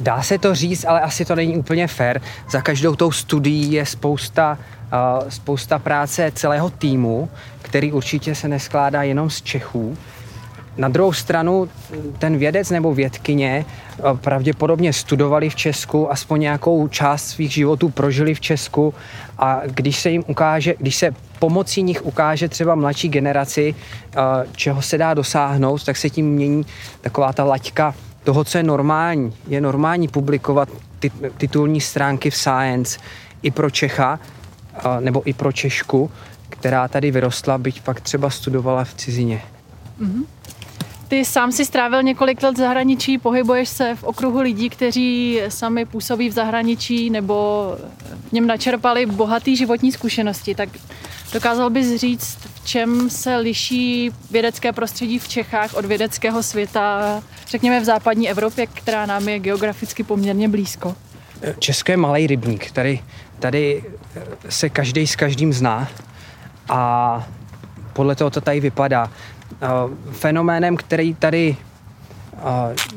Dá 0.00 0.22
se 0.22 0.38
to 0.38 0.54
říct, 0.54 0.84
ale 0.84 1.00
asi 1.00 1.24
to 1.24 1.34
není 1.34 1.56
úplně 1.56 1.86
fair. 1.86 2.20
Za 2.50 2.60
každou 2.60 2.96
tou 2.96 3.12
studií 3.12 3.72
je 3.72 3.86
spousta, 3.86 4.58
spousta 5.28 5.78
práce 5.78 6.32
celého 6.34 6.70
týmu, 6.70 7.28
který 7.62 7.92
určitě 7.92 8.34
se 8.34 8.48
neskládá 8.48 9.02
jenom 9.02 9.30
z 9.30 9.42
Čechů. 9.42 9.96
Na 10.76 10.88
druhou 10.88 11.12
stranu 11.12 11.68
ten 12.18 12.38
vědec 12.38 12.70
nebo 12.70 12.94
vědkyně 12.94 13.64
pravděpodobně 14.14 14.92
studovali 14.92 15.50
v 15.50 15.54
Česku, 15.54 16.12
aspoň 16.12 16.40
nějakou 16.40 16.88
část 16.88 17.28
svých 17.28 17.52
životů 17.52 17.88
prožili 17.88 18.34
v 18.34 18.40
Česku 18.40 18.94
a 19.38 19.60
když 19.66 20.00
se 20.00 20.10
jim 20.10 20.24
ukáže, 20.26 20.74
když 20.78 20.96
se 20.96 21.14
pomocí 21.38 21.82
nich 21.82 22.06
ukáže 22.06 22.48
třeba 22.48 22.74
mladší 22.74 23.08
generaci, 23.08 23.74
čeho 24.56 24.82
se 24.82 24.98
dá 24.98 25.14
dosáhnout, 25.14 25.84
tak 25.84 25.96
se 25.96 26.10
tím 26.10 26.30
mění 26.30 26.66
taková 27.00 27.32
ta 27.32 27.44
laťka 27.44 27.94
toho, 28.24 28.44
co 28.44 28.58
je 28.58 28.64
normální. 28.64 29.32
Je 29.48 29.60
normální 29.60 30.08
publikovat 30.08 30.68
titulní 31.36 31.80
stránky 31.80 32.30
v 32.30 32.36
Science 32.36 32.98
i 33.42 33.50
pro 33.50 33.70
Čecha, 33.70 34.20
nebo 35.00 35.28
i 35.28 35.32
pro 35.32 35.52
Češku, 35.52 36.10
která 36.48 36.88
tady 36.88 37.10
vyrostla, 37.10 37.58
byť 37.58 37.82
pak 37.82 38.00
třeba 38.00 38.30
studovala 38.30 38.84
v 38.84 38.94
cizině. 38.94 39.42
Mm-hmm. 40.00 40.24
Ty 41.12 41.24
sám 41.24 41.52
si 41.52 41.64
strávil 41.64 42.02
několik 42.02 42.42
let 42.42 42.54
v 42.54 42.58
zahraničí, 42.58 43.18
pohybuješ 43.18 43.68
se 43.68 43.94
v 43.94 44.04
okruhu 44.04 44.40
lidí, 44.40 44.70
kteří 44.70 45.40
sami 45.48 45.84
působí 45.84 46.28
v 46.28 46.32
zahraničí 46.32 47.10
nebo 47.10 47.66
v 48.28 48.32
něm 48.32 48.46
načerpali 48.46 49.06
bohatý 49.06 49.56
životní 49.56 49.92
zkušenosti. 49.92 50.54
Tak 50.54 50.68
dokázal 51.32 51.70
bys 51.70 51.96
říct, 51.96 52.38
v 52.54 52.66
čem 52.66 53.10
se 53.10 53.36
liší 53.36 54.10
vědecké 54.30 54.72
prostředí 54.72 55.18
v 55.18 55.28
Čechách 55.28 55.74
od 55.74 55.84
vědeckého 55.84 56.42
světa, 56.42 57.22
řekněme 57.48 57.80
v 57.80 57.84
západní 57.84 58.30
Evropě, 58.30 58.66
která 58.66 59.06
nám 59.06 59.28
je 59.28 59.38
geograficky 59.38 60.02
poměrně 60.02 60.48
blízko? 60.48 60.94
České 61.58 61.96
malý 61.96 62.26
rybník. 62.26 62.70
Tady, 62.70 63.00
tady 63.38 63.84
se 64.48 64.68
každý 64.68 65.06
s 65.06 65.16
každým 65.16 65.52
zná 65.52 65.88
a 66.68 67.24
podle 67.92 68.14
toho 68.14 68.30
to 68.30 68.40
tady 68.40 68.60
vypadá. 68.60 69.10
Fenoménem, 70.12 70.76
který 70.76 71.14
tady 71.14 71.56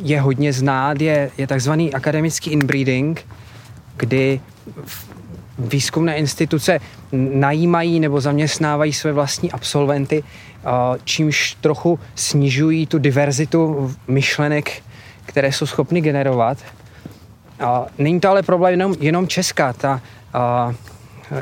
je 0.01 0.21
hodně 0.21 0.53
znát, 0.53 1.01
je, 1.01 1.31
je 1.37 1.47
takzvaný 1.47 1.93
akademický 1.93 2.49
inbreeding, 2.49 3.27
kdy 3.97 4.41
výzkumné 5.59 6.17
instituce 6.17 6.79
najímají 7.33 7.99
nebo 7.99 8.21
zaměstnávají 8.21 8.93
své 8.93 9.13
vlastní 9.13 9.51
absolventy, 9.51 10.23
čímž 11.03 11.57
trochu 11.61 11.99
snižují 12.15 12.87
tu 12.87 12.97
diverzitu 12.97 13.91
myšlenek, 14.07 14.83
které 15.25 15.51
jsou 15.51 15.65
schopny 15.65 16.01
generovat. 16.01 16.57
Není 17.97 18.19
to 18.19 18.29
ale 18.29 18.43
problém 18.43 18.71
jenom, 18.71 18.95
jenom 18.99 19.27
Česká. 19.27 19.73
Ta, 19.73 20.01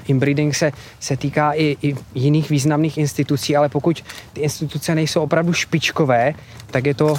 inbreeding 0.07 0.55
se, 0.55 0.71
se 0.99 1.17
týká 1.17 1.53
i, 1.53 1.77
i 1.81 1.95
jiných 2.15 2.49
významných 2.49 2.97
institucí, 2.97 3.55
ale 3.55 3.69
pokud 3.69 4.03
ty 4.33 4.41
instituce 4.41 4.95
nejsou 4.95 5.21
opravdu 5.21 5.53
špičkové, 5.53 6.33
tak 6.71 6.85
je 6.85 6.93
to, 6.93 7.15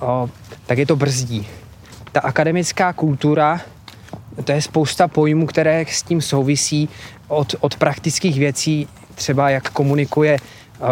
o, 0.00 0.30
tak 0.66 0.78
je 0.78 0.86
to 0.86 0.96
brzdí. 0.96 1.46
Ta 2.12 2.20
akademická 2.20 2.92
kultura, 2.92 3.60
to 4.44 4.52
je 4.52 4.62
spousta 4.62 5.08
pojmů, 5.08 5.46
které 5.46 5.84
s 5.88 6.02
tím 6.02 6.22
souvisí 6.22 6.88
od, 7.28 7.54
od 7.60 7.76
praktických 7.76 8.38
věcí, 8.38 8.88
třeba 9.14 9.50
jak 9.50 9.70
komunikuje 9.70 10.38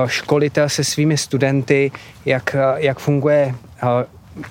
školitel 0.07 0.69
se 0.69 0.85
svými 0.85 1.19
studenty, 1.19 1.93
jak, 2.25 2.57
jak 2.76 2.99
funguje 2.99 3.54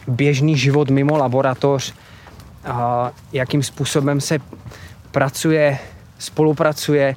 běžný 0.08 0.58
život 0.58 0.90
mimo 0.90 1.18
laboratoř, 1.18 1.94
jakým 3.34 3.64
způsobem 3.64 4.22
se 4.22 4.40
pracuje 5.12 5.80
spolupracuje. 6.24 7.16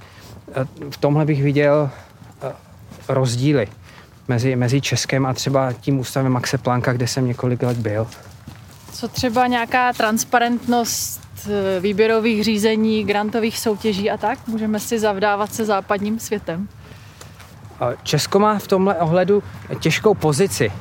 Eh, 0.54 0.90
v 0.90 0.96
tomhle 0.96 1.24
bych 1.24 1.42
viděl 1.42 1.90
eh, 2.42 2.52
rozdíly 3.08 3.68
mezi, 4.28 4.56
mezi 4.56 4.80
Českem 4.80 5.26
a 5.26 5.34
třeba 5.34 5.72
tím 5.72 5.98
ústavem 5.98 6.32
Maxe 6.32 6.58
Planka, 6.58 6.92
kde 6.92 7.06
jsem 7.06 7.26
několik 7.26 7.62
let 7.62 7.76
byl. 7.76 8.06
Co 8.92 9.08
třeba 9.08 9.46
nějaká 9.46 9.92
transparentnost 9.92 11.20
eh, 11.46 11.80
výběrových 11.80 12.44
řízení, 12.44 13.04
grantových 13.04 13.58
soutěží 13.58 14.10
a 14.10 14.16
tak? 14.16 14.38
Můžeme 14.46 14.80
si 14.80 14.98
zavdávat 14.98 15.54
se 15.54 15.64
západním 15.64 16.18
světem? 16.18 16.68
Česko 18.02 18.38
má 18.38 18.58
v 18.58 18.66
tomhle 18.66 18.94
ohledu 18.94 19.42
těžkou 19.80 20.14
pozici. 20.14 20.72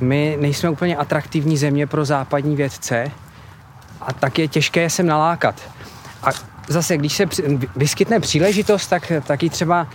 My 0.00 0.36
nejsme 0.40 0.70
úplně 0.70 0.96
atraktivní 0.96 1.56
země 1.56 1.86
pro 1.86 2.04
západní 2.04 2.56
vědce 2.56 3.10
a 4.00 4.12
tak 4.12 4.38
je 4.38 4.48
těžké 4.48 4.90
sem 4.90 5.06
nalákat. 5.06 5.54
A 6.22 6.30
zase, 6.68 6.96
když 6.96 7.12
se 7.12 7.26
vyskytne 7.76 8.20
příležitost, 8.20 8.86
tak, 8.86 9.12
tak 9.26 9.42
ji 9.42 9.50
třeba 9.50 9.86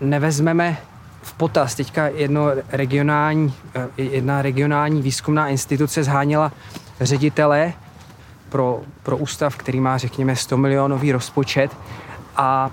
nevezmeme 0.00 0.76
v 1.22 1.32
potaz. 1.32 1.74
Teďka 1.74 2.06
jedno 2.06 2.46
regionální, 2.68 3.54
e, 3.98 4.02
jedna 4.02 4.42
regionální 4.42 5.02
výzkumná 5.02 5.48
instituce 5.48 6.04
zháněla 6.04 6.52
ředitele 7.00 7.72
pro, 8.48 8.80
pro 9.02 9.16
ústav, 9.16 9.56
který 9.56 9.80
má, 9.80 9.98
řekněme, 9.98 10.36
100 10.36 10.56
milionový 10.56 11.12
rozpočet 11.12 11.70
a 12.36 12.70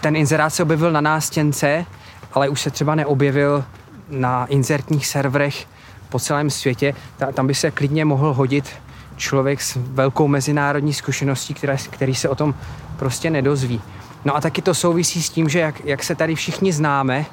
ten 0.00 0.16
inzerát 0.16 0.54
se 0.54 0.62
objevil 0.62 0.92
na 0.92 1.00
nástěnce, 1.00 1.86
ale 2.32 2.48
už 2.48 2.60
se 2.60 2.70
třeba 2.70 2.94
neobjevil 2.94 3.64
na 4.08 4.46
inzertních 4.46 5.06
serverech 5.06 5.66
po 6.08 6.18
celém 6.18 6.50
světě. 6.50 6.94
Tam 7.34 7.46
by 7.46 7.54
se 7.54 7.70
klidně 7.70 8.04
mohl 8.04 8.34
hodit 8.34 8.70
člověk 9.18 9.62
s 9.62 9.78
velkou 9.80 10.28
mezinárodní 10.28 10.94
zkušeností, 10.94 11.54
které, 11.54 11.76
který 11.90 12.14
se 12.14 12.28
o 12.28 12.34
tom 12.34 12.54
prostě 12.96 13.30
nedozví. 13.30 13.80
No 14.24 14.36
a 14.36 14.40
taky 14.40 14.62
to 14.62 14.74
souvisí 14.74 15.22
s 15.22 15.30
tím, 15.30 15.48
že 15.48 15.58
jak, 15.58 15.84
jak 15.84 16.04
se 16.04 16.14
tady 16.14 16.34
všichni 16.34 16.72
známe, 16.72 17.26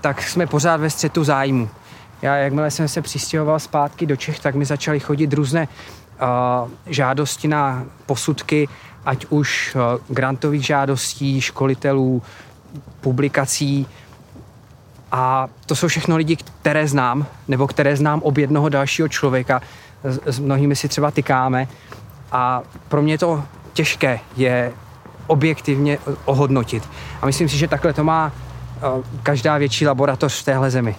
tak 0.00 0.22
jsme 0.22 0.46
pořád 0.46 0.80
ve 0.80 0.90
střetu 0.90 1.24
zájmu. 1.24 1.68
Já, 2.22 2.36
jakmile 2.36 2.70
jsem 2.70 2.88
se 2.88 3.02
přistěhoval 3.02 3.58
zpátky 3.58 4.06
do 4.06 4.16
Čech, 4.16 4.40
tak 4.40 4.54
mi 4.54 4.64
začaly 4.64 5.00
chodit 5.00 5.32
různé 5.32 5.68
uh, 5.68 6.70
žádosti 6.86 7.48
na 7.48 7.84
posudky 8.06 8.68
ať 9.08 9.26
už 9.28 9.76
eh, 9.76 9.98
grantových 10.08 10.66
žádostí, 10.66 11.40
školitelů, 11.40 12.22
publikací. 13.00 13.86
A 15.12 15.48
to 15.66 15.76
jsou 15.76 15.88
všechno 15.88 16.16
lidi, 16.16 16.36
které 16.36 16.88
znám, 16.88 17.26
nebo 17.48 17.66
které 17.66 17.96
znám 17.96 18.20
ob 18.22 18.38
jednoho 18.38 18.68
dalšího 18.68 19.08
člověka. 19.08 19.62
S, 20.04 20.38
mnohými 20.38 20.76
si 20.76 20.88
třeba 20.88 21.10
tykáme. 21.10 21.68
A 22.32 22.62
pro 22.88 23.02
mě 23.02 23.18
to 23.18 23.44
těžké 23.72 24.20
je 24.36 24.72
objektivně 25.26 25.98
ohodnotit. 26.24 26.88
A 27.22 27.26
myslím 27.26 27.48
si, 27.48 27.58
že 27.58 27.68
takhle 27.68 27.92
to 27.92 28.04
má 28.04 28.32
eh, 28.32 28.80
každá 29.22 29.58
větší 29.58 29.86
laboratoř 29.86 30.40
v 30.40 30.44
téhle 30.44 30.70
zemi. 30.70 30.96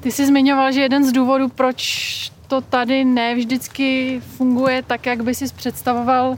Ty 0.00 0.12
jsi 0.12 0.26
zmiňoval, 0.26 0.72
že 0.72 0.80
jeden 0.80 1.04
z 1.08 1.12
důvodů, 1.12 1.48
proč 1.48 2.32
to 2.48 2.60
tady 2.60 3.04
ne 3.04 3.34
vždycky 3.34 4.20
funguje 4.36 4.82
tak, 4.82 5.06
jak 5.06 5.22
by 5.22 5.34
si 5.34 5.44
představoval, 5.56 6.36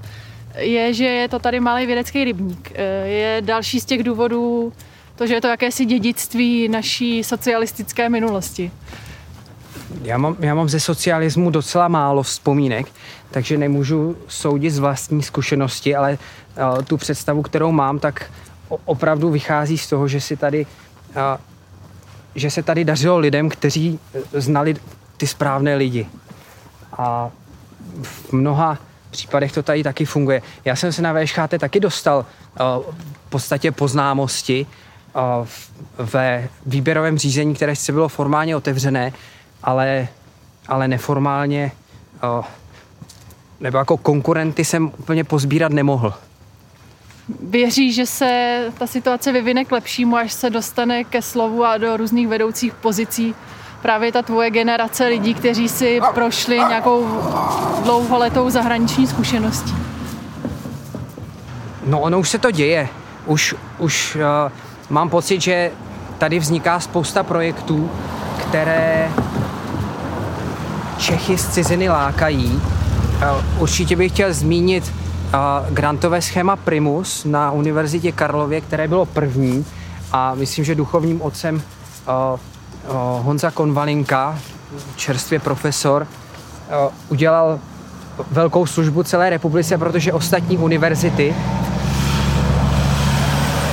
je, 0.58 0.94
že 0.94 1.04
je 1.04 1.28
to 1.28 1.38
tady 1.38 1.60
malý 1.60 1.86
vědecký 1.86 2.24
rybník. 2.24 2.72
Eh, 2.74 3.08
je 3.08 3.42
další 3.42 3.80
z 3.80 3.84
těch 3.84 4.02
důvodů 4.02 4.72
to, 5.16 5.26
že 5.26 5.34
je 5.34 5.40
to 5.40 5.48
jakési 5.48 5.84
dědictví 5.84 6.68
naší 6.68 7.24
socialistické 7.24 8.08
minulosti. 8.08 8.70
Já 10.02 10.18
mám, 10.18 10.36
já 10.40 10.54
mám 10.54 10.68
ze 10.68 10.80
socialismu 10.80 11.50
docela 11.50 11.88
málo 11.88 12.22
vzpomínek, 12.22 12.86
takže 13.30 13.58
nemůžu 13.58 14.16
soudit 14.28 14.70
z 14.70 14.78
vlastní 14.78 15.22
zkušenosti, 15.22 15.96
ale 15.96 16.18
uh, 16.18 16.82
tu 16.82 16.96
představu, 16.96 17.42
kterou 17.42 17.72
mám, 17.72 17.98
tak 17.98 18.30
opravdu 18.84 19.30
vychází 19.30 19.78
z 19.78 19.88
toho, 19.88 20.08
že 20.08 20.20
si 20.20 20.36
tady 20.36 20.66
uh, 21.10 21.40
že 22.34 22.50
se 22.50 22.62
tady 22.62 22.84
dařilo 22.84 23.18
lidem, 23.18 23.48
kteří 23.48 23.98
znali 24.32 24.76
ty 25.16 25.26
správné 25.26 25.76
lidi. 25.76 26.06
A 26.98 27.30
v 28.02 28.32
mnoha 28.32 28.78
případech 29.10 29.52
to 29.52 29.62
tady 29.62 29.82
taky 29.82 30.04
funguje. 30.04 30.42
Já 30.64 30.76
jsem 30.76 30.92
se 30.92 31.02
na 31.02 31.12
VŠHT 31.12 31.54
taky 31.58 31.80
dostal 31.80 32.18
uh, 32.18 32.94
v 33.26 33.30
podstatě 33.30 33.72
poznámosti 33.72 34.66
uh, 35.14 35.46
ve 35.98 36.48
výběrovém 36.66 37.18
řízení, 37.18 37.54
které 37.54 37.76
se 37.76 37.92
bylo 37.92 38.08
formálně 38.08 38.56
otevřené, 38.56 39.12
ale, 39.64 40.08
ale 40.68 40.88
neformálně 40.88 41.72
uh, 42.38 42.44
nebo 43.60 43.78
jako 43.78 43.96
konkurenty 43.96 44.64
jsem 44.64 44.90
úplně 44.98 45.24
pozbírat 45.24 45.72
nemohl. 45.72 46.14
Věří, 47.42 47.92
že 47.92 48.06
se 48.06 48.60
ta 48.78 48.86
situace 48.86 49.32
vyvine 49.32 49.64
k 49.64 49.72
lepšímu, 49.72 50.16
až 50.16 50.32
se 50.32 50.50
dostane 50.50 51.04
ke 51.04 51.22
slovu 51.22 51.64
a 51.64 51.78
do 51.78 51.96
různých 51.96 52.28
vedoucích 52.28 52.74
pozicí 52.74 53.34
právě 53.82 54.12
ta 54.12 54.22
tvoje 54.22 54.50
generace 54.50 55.06
lidí, 55.06 55.34
kteří 55.34 55.68
si 55.68 56.00
prošli 56.14 56.56
nějakou 56.56 57.06
dlouholetou 57.82 58.50
zahraniční 58.50 59.06
zkušeností? 59.06 59.74
No 61.86 62.00
ono 62.00 62.20
už 62.20 62.28
se 62.28 62.38
to 62.38 62.50
děje. 62.50 62.88
Už, 63.26 63.54
už 63.78 64.16
uh, 64.16 64.52
mám 64.90 65.10
pocit, 65.10 65.40
že 65.40 65.70
tady 66.18 66.38
vzniká 66.38 66.80
spousta 66.80 67.22
projektů, 67.22 67.90
které 68.48 69.10
Čechy 71.02 71.38
z 71.38 71.48
ciziny 71.48 71.88
lákají. 71.88 72.62
Určitě 73.58 73.96
bych 73.96 74.12
chtěl 74.12 74.32
zmínit 74.32 74.92
grantové 75.70 76.22
schéma 76.22 76.56
Primus 76.56 77.24
na 77.24 77.50
Univerzitě 77.50 78.12
Karlově, 78.12 78.60
které 78.60 78.88
bylo 78.88 79.06
první 79.06 79.64
a 80.12 80.34
myslím, 80.34 80.64
že 80.64 80.74
duchovním 80.74 81.22
otcem 81.22 81.62
Honza 83.22 83.50
Konvalinka, 83.50 84.38
čerstvě 84.96 85.38
profesor, 85.40 86.06
udělal 87.08 87.58
velkou 88.30 88.66
službu 88.66 89.02
celé 89.02 89.30
republice, 89.30 89.78
protože 89.78 90.12
ostatní 90.12 90.58
univerzity 90.58 91.34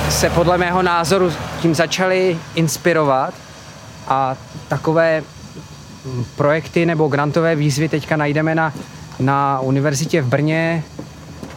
se 0.08 0.30
podle 0.30 0.58
mého 0.58 0.82
názoru 0.82 1.32
tím 1.62 1.74
začaly 1.74 2.38
inspirovat 2.54 3.34
a 4.08 4.36
takové 4.68 5.22
projekty 6.36 6.86
nebo 6.86 7.08
grantové 7.08 7.56
výzvy 7.56 7.88
teďka 7.88 8.16
najdeme 8.16 8.54
na, 8.54 8.72
na 9.20 9.60
univerzitě 9.60 10.22
v 10.22 10.26
Brně, 10.26 10.84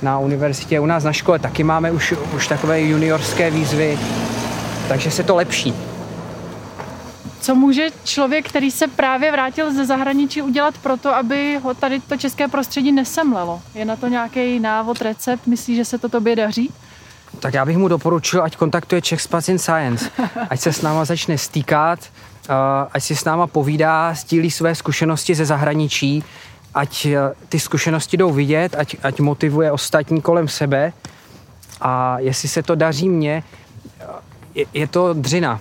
na 0.02 0.20
univerzitě 0.20 0.80
u 0.80 0.86
nás 0.86 1.04
na 1.04 1.14
škole 1.14 1.40
taky 1.40 1.64
máme 1.64 1.92
už, 1.92 2.14
už 2.36 2.48
takové 2.48 2.82
juniorské 2.82 3.52
výzvy, 3.52 4.00
takže 4.88 5.12
se 5.12 5.24
to 5.24 5.36
lepší. 5.36 5.74
Co 7.42 7.56
může 7.56 7.88
člověk, 8.04 8.50
který 8.50 8.72
se 8.72 8.88
právě 8.88 9.32
vrátil 9.32 9.74
ze 9.74 9.86
zahraničí, 9.86 10.42
udělat 10.42 10.78
pro 10.78 10.98
to, 10.98 11.16
aby 11.16 11.60
ho 11.64 11.74
tady 11.74 12.00
to 12.00 12.18
české 12.18 12.48
prostředí 12.48 12.92
nesemlelo? 12.92 13.62
Je 13.76 13.86
na 13.86 13.96
to 13.96 14.08
nějaký 14.08 14.60
návod, 14.60 15.02
recept? 15.02 15.48
Myslíš, 15.48 15.78
že 15.78 15.86
se 15.86 15.98
to 15.98 16.10
tobě 16.10 16.36
daří? 16.36 16.72
Tak 17.40 17.54
já 17.54 17.66
bych 17.66 17.78
mu 17.78 17.88
doporučil, 17.88 18.44
ať 18.44 18.56
kontaktuje 18.56 19.02
Czech 19.02 19.22
Space 19.22 19.52
in 19.52 19.60
Science, 19.60 20.10
ať 20.50 20.60
se 20.60 20.74
s 20.74 20.82
náma 20.82 21.06
začne 21.06 21.38
stýkat, 21.38 22.00
ať 22.92 23.04
si 23.04 23.16
s 23.16 23.26
náma 23.26 23.48
povídá, 23.48 24.14
sdílí 24.14 24.52
své 24.52 24.76
zkušenosti 24.76 25.36
ze 25.36 25.46
zahraničí, 25.46 26.24
ať 26.74 27.06
e, 27.06 27.18
ty 27.50 27.60
zkušenosti 27.60 28.18
jdou 28.18 28.32
vidět, 28.32 28.76
ať, 28.78 28.96
ať 29.04 29.20
motivuje 29.20 29.72
ostatní 29.72 30.22
kolem 30.22 30.48
sebe 30.48 30.94
a 31.82 32.20
jestli 32.20 32.50
se 32.50 32.64
to 32.64 32.76
daří 32.76 33.10
mně, 33.10 33.44
je, 34.56 34.66
je 34.74 34.88
to 34.88 35.14
dřina. 35.14 35.60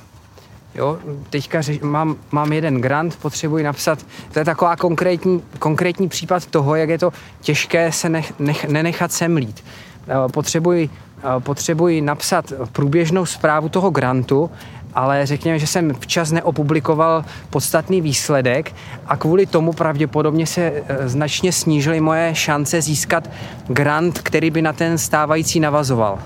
Jo, 0.74 0.98
teďka 1.30 1.62
řeš, 1.62 1.80
mám, 1.80 2.16
mám 2.30 2.52
jeden 2.52 2.80
grant, 2.80 3.16
potřebuji 3.16 3.64
napsat, 3.64 4.06
to 4.32 4.38
je 4.38 4.44
taková 4.44 4.76
konkrétní, 4.76 5.42
konkrétní 5.58 6.08
případ 6.08 6.46
toho, 6.46 6.76
jak 6.76 6.88
je 6.88 6.98
to 6.98 7.12
těžké 7.40 7.92
se 7.92 8.08
nech, 8.08 8.32
nech, 8.38 8.68
nenechat 8.68 9.12
semlít. 9.12 9.64
Eh, 10.08 10.28
potřebuji, 10.32 10.90
eh, 11.18 11.40
potřebuji 11.40 12.00
napsat 12.00 12.52
průběžnou 12.72 13.26
zprávu 13.26 13.68
toho 13.68 13.90
grantu, 13.90 14.50
ale 14.94 15.26
řekněme, 15.26 15.58
že 15.58 15.66
jsem 15.66 15.94
včas 15.94 16.32
neopublikoval 16.32 17.24
podstatný 17.50 18.00
výsledek 18.00 18.74
a 19.06 19.16
kvůli 19.16 19.46
tomu 19.46 19.72
pravděpodobně 19.72 20.46
se 20.46 20.60
eh, 20.60 21.08
značně 21.08 21.52
snížily 21.52 22.00
moje 22.00 22.34
šance 22.34 22.82
získat 22.82 23.30
grant, 23.66 24.18
který 24.18 24.50
by 24.50 24.62
na 24.62 24.72
ten 24.72 24.98
stávající 24.98 25.60
navazoval. 25.60 26.18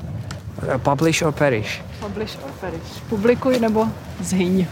Publish 0.77 1.23
or 1.23 1.33
perish. 1.33 1.83
Publish 2.01 2.39
or 2.45 2.51
perish. 2.61 3.03
Publikuj 3.09 3.61
nebo 3.61 3.89
zhyň. 4.21 4.67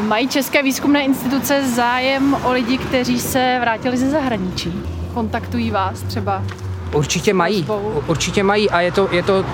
Mají 0.00 0.28
české 0.28 0.62
výzkumné 0.62 1.04
instituce 1.04 1.68
zájem 1.68 2.36
o 2.44 2.52
lidi, 2.52 2.78
kteří 2.78 3.20
se 3.20 3.58
vrátili 3.60 3.96
ze 3.96 4.10
zahraničí? 4.10 4.72
Kontaktují 5.14 5.70
vás 5.70 6.02
třeba? 6.02 6.42
Určitě 6.94 7.34
mají. 7.34 7.66
Určitě 8.06 8.42
mají 8.42 8.70
a 8.70 8.80
je 8.80 8.92
to, 8.92 9.08
je 9.12 9.22
to, 9.22 9.44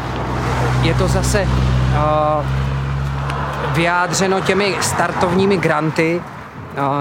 je 0.82 0.94
to 0.94 1.08
zase 1.08 1.42
uh, 1.42 2.67
vyjádřeno 3.78 4.40
těmi 4.40 4.74
startovními 4.80 5.56
granty 5.56 6.22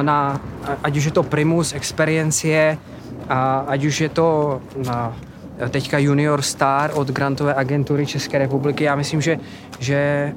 na, 0.01 0.41
ať 0.83 0.97
už 0.97 1.05
je 1.05 1.11
to 1.11 1.23
Primus, 1.23 1.73
Experiencie, 1.73 2.77
uh, 3.13 3.27
ať 3.67 3.85
už 3.85 4.01
je 4.01 4.09
to 4.09 4.61
uh, 4.75 5.69
teďka 5.69 5.97
Junior 5.97 6.41
Star 6.41 6.91
od 6.93 7.07
grantové 7.07 7.53
agentury 7.53 8.05
České 8.05 8.37
republiky. 8.37 8.83
Já 8.83 8.95
myslím, 8.95 9.21
že, 9.21 9.39
že 9.79 10.33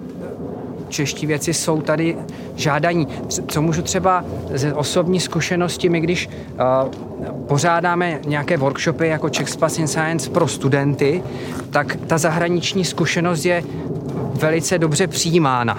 čeští 0.89 1.27
věci 1.27 1.55
jsou 1.55 1.81
tady 1.81 2.17
žádaní. 2.57 3.09
Co 3.49 3.63
můžu 3.63 3.83
třeba 3.83 4.25
ze 4.55 4.75
osobní 4.75 5.21
zkušenosti, 5.21 5.89
my 5.89 6.01
když 6.01 6.29
pořádáme 7.49 8.19
nějaké 8.27 8.57
workshopy 8.57 9.09
jako 9.09 9.29
Czech 9.29 9.49
Space 9.49 9.81
in 9.81 9.89
Science 9.89 10.31
pro 10.31 10.49
studenty, 10.49 11.23
tak 11.71 11.97
ta 12.07 12.19
zahraniční 12.19 12.85
zkušenost 12.85 13.45
je 13.45 13.65
velice 14.35 14.79
dobře 14.79 15.07
přijímána 15.07 15.79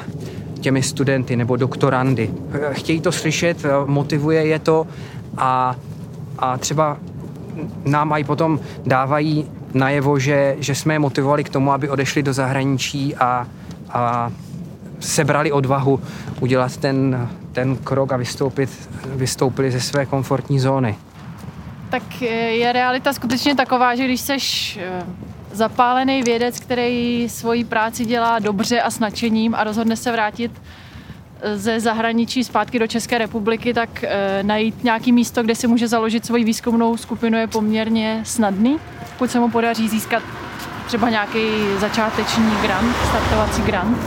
těmi 0.61 0.83
studenty 0.83 1.35
nebo 1.35 1.55
doktorandy. 1.55 2.29
Chtějí 2.71 3.01
to 3.01 3.11
slyšet, 3.11 3.65
motivuje 3.85 4.45
je 4.45 4.59
to 4.59 4.87
a, 5.37 5.75
a 6.39 6.57
třeba 6.57 6.97
nám 7.85 8.13
aj 8.13 8.23
potom 8.23 8.59
dávají 8.85 9.47
najevo, 9.73 10.19
že, 10.19 10.55
že 10.59 10.75
jsme 10.75 10.93
je 10.93 10.99
motivovali 10.99 11.43
k 11.43 11.49
tomu, 11.49 11.71
aby 11.71 11.89
odešli 11.89 12.23
do 12.23 12.33
zahraničí 12.33 13.15
a, 13.15 13.47
a 13.89 14.31
sebrali 14.99 15.51
odvahu 15.51 15.99
udělat 16.39 16.77
ten, 16.77 17.29
ten 17.51 17.75
krok 17.77 18.11
a 18.11 18.17
vystoupit, 18.17 18.89
vystoupili 19.05 19.71
ze 19.71 19.79
své 19.79 20.05
komfortní 20.05 20.59
zóny. 20.59 20.95
Tak 21.89 22.21
je 22.21 22.73
realita 22.73 23.13
skutečně 23.13 23.55
taková, 23.55 23.95
že 23.95 24.05
když 24.05 24.21
seš 24.21 24.77
eh, 24.81 25.03
zapálený 25.53 26.23
vědec, 26.23 26.59
který 26.59 27.29
svoji 27.29 27.63
práci 27.63 28.05
dělá 28.05 28.39
dobře 28.39 28.81
a 28.81 28.91
s 28.91 28.99
nadšením 28.99 29.55
a 29.55 29.63
rozhodne 29.63 29.95
se 29.95 30.11
vrátit 30.11 30.51
ze 31.55 31.79
zahraničí 31.79 32.43
zpátky 32.43 32.79
do 32.79 32.87
České 32.87 33.17
republiky, 33.17 33.73
tak 33.73 34.03
e, 34.03 34.43
najít 34.43 34.83
nějaký 34.83 35.11
místo, 35.11 35.43
kde 35.43 35.55
si 35.55 35.67
může 35.67 35.87
založit 35.87 36.25
svoji 36.25 36.43
výzkumnou 36.43 36.97
skupinu 36.97 37.37
je 37.37 37.47
poměrně 37.47 38.21
snadný, 38.25 38.79
pokud 39.13 39.31
se 39.31 39.39
mu 39.39 39.49
podaří 39.49 39.89
získat 39.89 40.23
třeba 40.85 41.09
nějaký 41.09 41.39
začáteční 41.79 42.51
grant, 42.61 42.95
startovací 43.09 43.61
grant. 43.61 43.97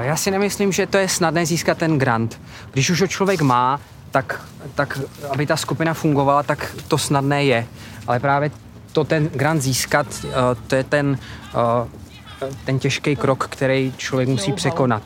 Já 0.00 0.16
si 0.16 0.30
nemyslím, 0.30 0.72
že 0.72 0.86
to 0.86 0.98
je 0.98 1.08
snadné 1.08 1.46
získat 1.46 1.78
ten 1.78 1.98
grant. 1.98 2.40
Když 2.72 2.90
už 2.90 3.00
ho 3.00 3.06
člověk 3.06 3.40
má, 3.40 3.80
tak, 4.10 4.40
tak 4.74 4.98
aby 5.30 5.46
ta 5.46 5.56
skupina 5.56 5.94
fungovala, 5.94 6.42
tak 6.42 6.74
to 6.88 6.98
snadné 6.98 7.44
je. 7.44 7.66
Ale 8.06 8.20
právě 8.20 8.50
to 8.96 9.04
ten 9.04 9.28
grant 9.28 9.62
získat, 9.62 10.06
to 10.66 10.74
je 10.74 10.84
ten, 10.84 11.18
ten 12.64 12.78
těžký 12.78 13.16
krok, 13.16 13.46
který 13.50 13.92
člověk 13.96 14.28
musí 14.28 14.52
překonat. 14.52 15.02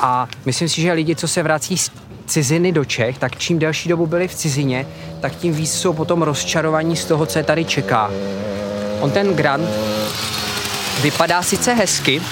A 0.00 0.28
myslím 0.44 0.68
si, 0.68 0.80
že 0.80 0.92
lidi, 0.92 1.16
co 1.16 1.28
se 1.28 1.42
vrací 1.42 1.78
z 1.78 1.90
ciziny 2.26 2.72
do 2.72 2.84
Čech, 2.84 3.18
tak 3.18 3.36
čím 3.36 3.58
delší 3.58 3.88
dobu 3.88 4.06
byli 4.06 4.28
v 4.28 4.34
cizině, 4.34 4.86
tak 5.20 5.34
tím 5.34 5.52
víc 5.54 5.72
jsou 5.72 5.92
potom 5.92 6.22
rozčarovaní 6.22 6.96
z 6.96 7.04
toho, 7.04 7.26
co 7.26 7.38
je 7.38 7.44
tady 7.44 7.64
čeká. 7.64 8.10
On 9.00 9.10
ten 9.10 9.34
grant 9.34 9.68
vypadá 11.02 11.42
sice 11.42 11.74
hezky, 11.74 12.22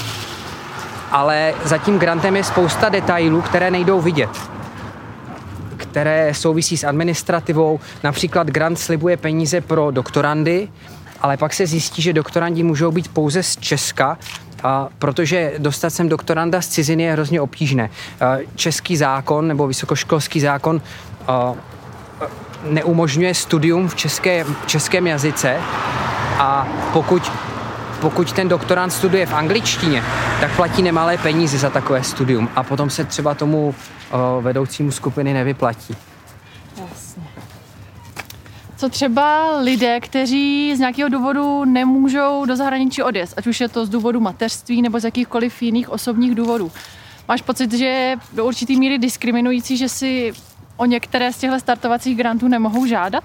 ale 1.10 1.54
za 1.64 1.78
tím 1.78 1.98
grantem 1.98 2.36
je 2.36 2.44
spousta 2.44 2.88
detailů, 2.88 3.42
které 3.42 3.70
nejdou 3.70 4.00
vidět 4.00 4.51
které 5.92 6.34
souvisí 6.34 6.76
s 6.76 6.84
administrativou. 6.84 7.80
Například 8.04 8.46
grant 8.46 8.78
slibuje 8.78 9.16
peníze 9.16 9.60
pro 9.60 9.90
doktorandy, 9.90 10.68
ale 11.20 11.36
pak 11.36 11.54
se 11.54 11.66
zjistí, 11.66 12.02
že 12.02 12.12
doktorandi 12.12 12.62
můžou 12.62 12.90
být 12.90 13.08
pouze 13.08 13.42
z 13.42 13.56
Česka, 13.56 14.18
a 14.62 14.88
protože 14.98 15.52
dostat 15.58 15.90
sem 15.90 16.08
doktoranda 16.08 16.60
z 16.60 16.68
ciziny 16.68 17.02
je 17.02 17.12
hrozně 17.12 17.40
obtížné. 17.40 17.90
Český 18.54 18.96
zákon 18.96 19.48
nebo 19.48 19.66
vysokoškolský 19.66 20.40
zákon 20.40 20.82
neumožňuje 22.64 23.34
studium 23.34 23.88
v 23.88 23.94
české, 23.94 24.44
českém 24.66 25.06
jazyce 25.06 25.56
a 26.38 26.68
pokud 26.92 27.32
pokud 28.02 28.32
ten 28.32 28.48
doktorant 28.48 28.92
studuje 28.92 29.26
v 29.26 29.32
angličtině, 29.32 30.04
tak 30.40 30.56
platí 30.56 30.82
nemalé 30.82 31.18
peníze 31.18 31.58
za 31.58 31.70
takové 31.70 32.02
studium 32.02 32.48
a 32.56 32.62
potom 32.62 32.90
se 32.90 33.04
třeba 33.04 33.34
tomu 33.34 33.74
o, 34.10 34.42
vedoucímu 34.42 34.90
skupiny 34.90 35.32
nevyplatí. 35.32 35.96
Jasně. 36.76 37.22
Co 38.76 38.88
třeba 38.88 39.56
lidé, 39.60 40.00
kteří 40.00 40.76
z 40.76 40.78
nějakého 40.78 41.08
důvodu 41.08 41.64
nemůžou 41.64 42.44
do 42.44 42.56
zahraničí 42.56 43.02
odjet, 43.02 43.34
ať 43.36 43.46
už 43.46 43.60
je 43.60 43.68
to 43.68 43.86
z 43.86 43.88
důvodu 43.88 44.20
mateřství 44.20 44.82
nebo 44.82 45.00
z 45.00 45.04
jakýchkoliv 45.04 45.62
jiných 45.62 45.90
osobních 45.90 46.34
důvodů. 46.34 46.72
Máš 47.28 47.42
pocit, 47.42 47.72
že 47.72 47.84
je 47.84 48.16
do 48.32 48.44
určitý 48.44 48.76
míry 48.76 48.98
diskriminující, 48.98 49.76
že 49.76 49.88
si 49.88 50.32
o 50.76 50.84
některé 50.84 51.32
z 51.32 51.38
těchto 51.38 51.60
startovacích 51.60 52.16
grantů 52.16 52.48
nemohou 52.48 52.86
žádat? 52.86 53.24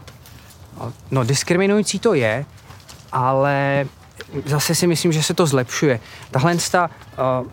No, 1.12 1.24
diskriminující 1.24 2.00
to 2.00 2.14
je, 2.14 2.46
ale 3.12 3.86
zase 4.46 4.76
si 4.76 4.88
myslím, 4.88 5.12
že 5.12 5.24
se 5.24 5.34
to 5.34 5.46
zlepšuje. 5.46 6.00
Tahle 6.32 6.60
sta, 6.60 6.90
uh, 7.42 7.48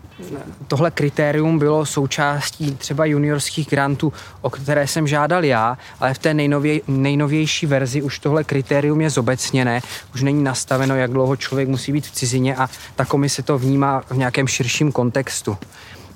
tohle 0.69 0.91
kritérium 0.91 1.59
bylo 1.59 1.87
součástí 1.87 2.75
třeba 2.75 3.05
juniorských 3.05 3.69
grantů, 3.69 4.13
o 4.41 4.51
které 4.51 4.87
jsem 4.87 5.07
žádal 5.07 5.45
já, 5.45 5.79
ale 6.01 6.15
v 6.15 6.19
té 6.19 6.35
nejnově, 6.35 6.81
nejnovější 6.89 7.67
verzi 7.67 8.03
už 8.03 8.19
tohle 8.19 8.45
kritérium 8.45 9.01
je 9.01 9.11
zobecněné, 9.11 9.81
už 10.15 10.23
není 10.23 10.45
nastaveno, 10.45 10.97
jak 10.97 11.11
dlouho 11.11 11.37
člověk 11.37 11.69
musí 11.69 11.93
být 11.93 12.07
v 12.07 12.11
cizině 12.11 12.57
a 12.57 12.69
ta 12.97 13.05
komise 13.05 13.43
to 13.43 13.59
vnímá 13.59 14.03
v 14.11 14.17
nějakém 14.17 14.47
širším 14.47 14.93
kontextu. 14.93 15.59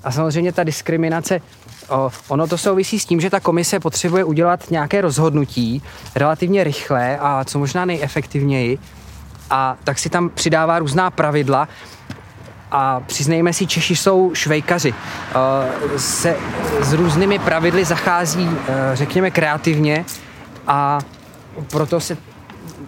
A 0.03 0.11
samozřejmě 0.11 0.51
ta 0.51 0.63
diskriminace 0.63 1.41
ono 2.27 2.47
to 2.47 2.57
souvisí 2.57 2.99
s 2.99 3.05
tím, 3.05 3.21
že 3.21 3.29
ta 3.29 3.39
komise 3.39 3.79
potřebuje 3.79 4.23
udělat 4.23 4.71
nějaké 4.71 5.01
rozhodnutí 5.01 5.81
relativně 6.15 6.63
rychle 6.63 7.17
a 7.17 7.43
co 7.43 7.59
možná 7.59 7.85
nejefektivněji, 7.85 8.79
a 9.49 9.77
tak 9.83 9.99
si 9.99 10.09
tam 10.09 10.29
přidává 10.29 10.79
různá 10.79 11.11
pravidla 11.11 11.67
a 12.71 12.99
přiznejme 12.99 13.53
si, 13.53 13.67
Češi 13.67 13.95
jsou 13.95 14.31
švejkaři. 14.33 14.93
Eh, 14.93 15.99
se 15.99 16.35
s 16.81 16.93
různými 16.93 17.39
pravidly 17.39 17.85
zachází, 17.85 18.49
eh, 18.67 18.73
řekněme, 18.93 19.31
kreativně 19.31 20.05
a 20.67 20.99
proto, 21.71 21.99
se, 21.99 22.17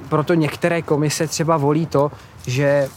proto 0.10 0.34
některé 0.34 0.82
komise 0.82 1.28
třeba 1.28 1.58
volí 1.58 1.86
to, 1.86 2.12
že, 2.48 2.90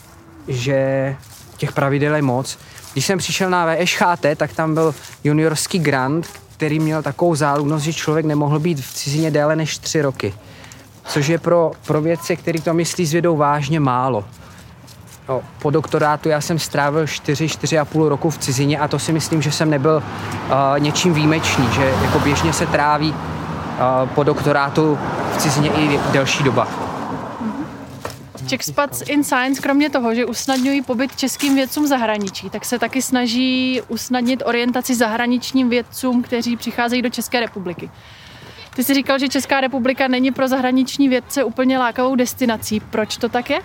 že 0.49 1.17
těch 1.57 1.73
pravidel 1.73 2.15
je 2.15 2.23
moc. 2.23 2.59
Když 2.93 3.07
jsem 3.07 3.19
přišel 3.19 3.51
na 3.51 3.67
VŠHT, 3.67 4.37
tak 4.37 4.53
tam 4.53 4.75
byl 4.75 4.95
juniorský 5.25 5.79
grant, 5.79 6.27
který 6.57 6.81
měl 6.81 7.03
takovou 7.03 7.35
záludnost, 7.35 7.85
že 7.85 7.93
člověk 7.93 8.27
nemohl 8.27 8.59
být 8.59 8.81
v 8.81 8.93
cizině 8.95 9.31
déle 9.31 9.57
než 9.57 9.79
tři 9.79 10.03
roky 10.03 10.35
což 11.07 11.27
je 11.27 11.39
pro, 11.39 11.73
pro 11.87 12.01
vědce, 12.01 12.37
který 12.37 12.61
to 12.61 12.75
myslí 12.75 13.07
s 13.07 13.13
vědou 13.13 13.37
vážně 13.37 13.81
málo. 13.81 14.25
No, 15.29 15.43
po 15.63 15.71
doktorátu 15.71 16.29
já 16.29 16.41
jsem 16.41 16.59
strávil 16.59 17.05
4-4,5 17.05 18.09
roku 18.09 18.31
v 18.31 18.39
cizině 18.39 18.79
a 18.79 18.89
to 18.89 18.99
si 18.99 19.13
myslím, 19.13 19.43
že 19.43 19.53
jsem 19.53 19.71
nebyl 19.71 19.97
uh, 19.97 20.81
něčím 20.81 21.15
výjimečný, 21.15 21.69
že 21.73 21.95
jako 22.03 22.19
běžně 22.19 22.53
se 22.53 22.67
tráví 22.67 23.11
uh, 23.11 24.09
po 24.09 24.23
doktorátu 24.23 24.99
v 25.35 25.37
cizině 25.37 25.71
i 25.71 26.01
delší 26.13 26.45
doba. 26.45 26.69
Czechspats 28.47 29.03
in 29.07 29.25
Science 29.25 29.63
kromě 29.63 29.91
toho, 29.91 30.15
že 30.15 30.25
usnadňují 30.25 30.83
pobyt 30.83 31.17
českým 31.17 31.55
vědcům 31.55 31.87
zahraničí, 31.87 32.51
tak 32.51 32.65
se 32.65 32.79
taky 32.79 33.03
snaží 33.03 33.83
usnadnit 33.89 34.43
orientaci 34.47 34.95
zahraničním 34.95 35.69
vědcům, 35.69 36.23
kteří 36.23 36.57
přicházejí 36.57 37.03
do 37.03 37.11
České 37.11 37.41
republiky. 37.41 37.91
Ty 38.75 38.85
jsi 38.85 38.95
říkal, 38.95 39.19
že 39.19 39.29
Česká 39.29 39.61
republika 39.61 40.09
není 40.09 40.31
pro 40.31 40.49
zahraniční 40.49 41.09
vědce 41.09 41.45
úplně 41.45 41.79
lákavou 41.79 42.17
destinací. 42.17 42.81
Proč 42.81 43.17
to 43.17 43.29
tak 43.29 43.51
je? 43.51 43.61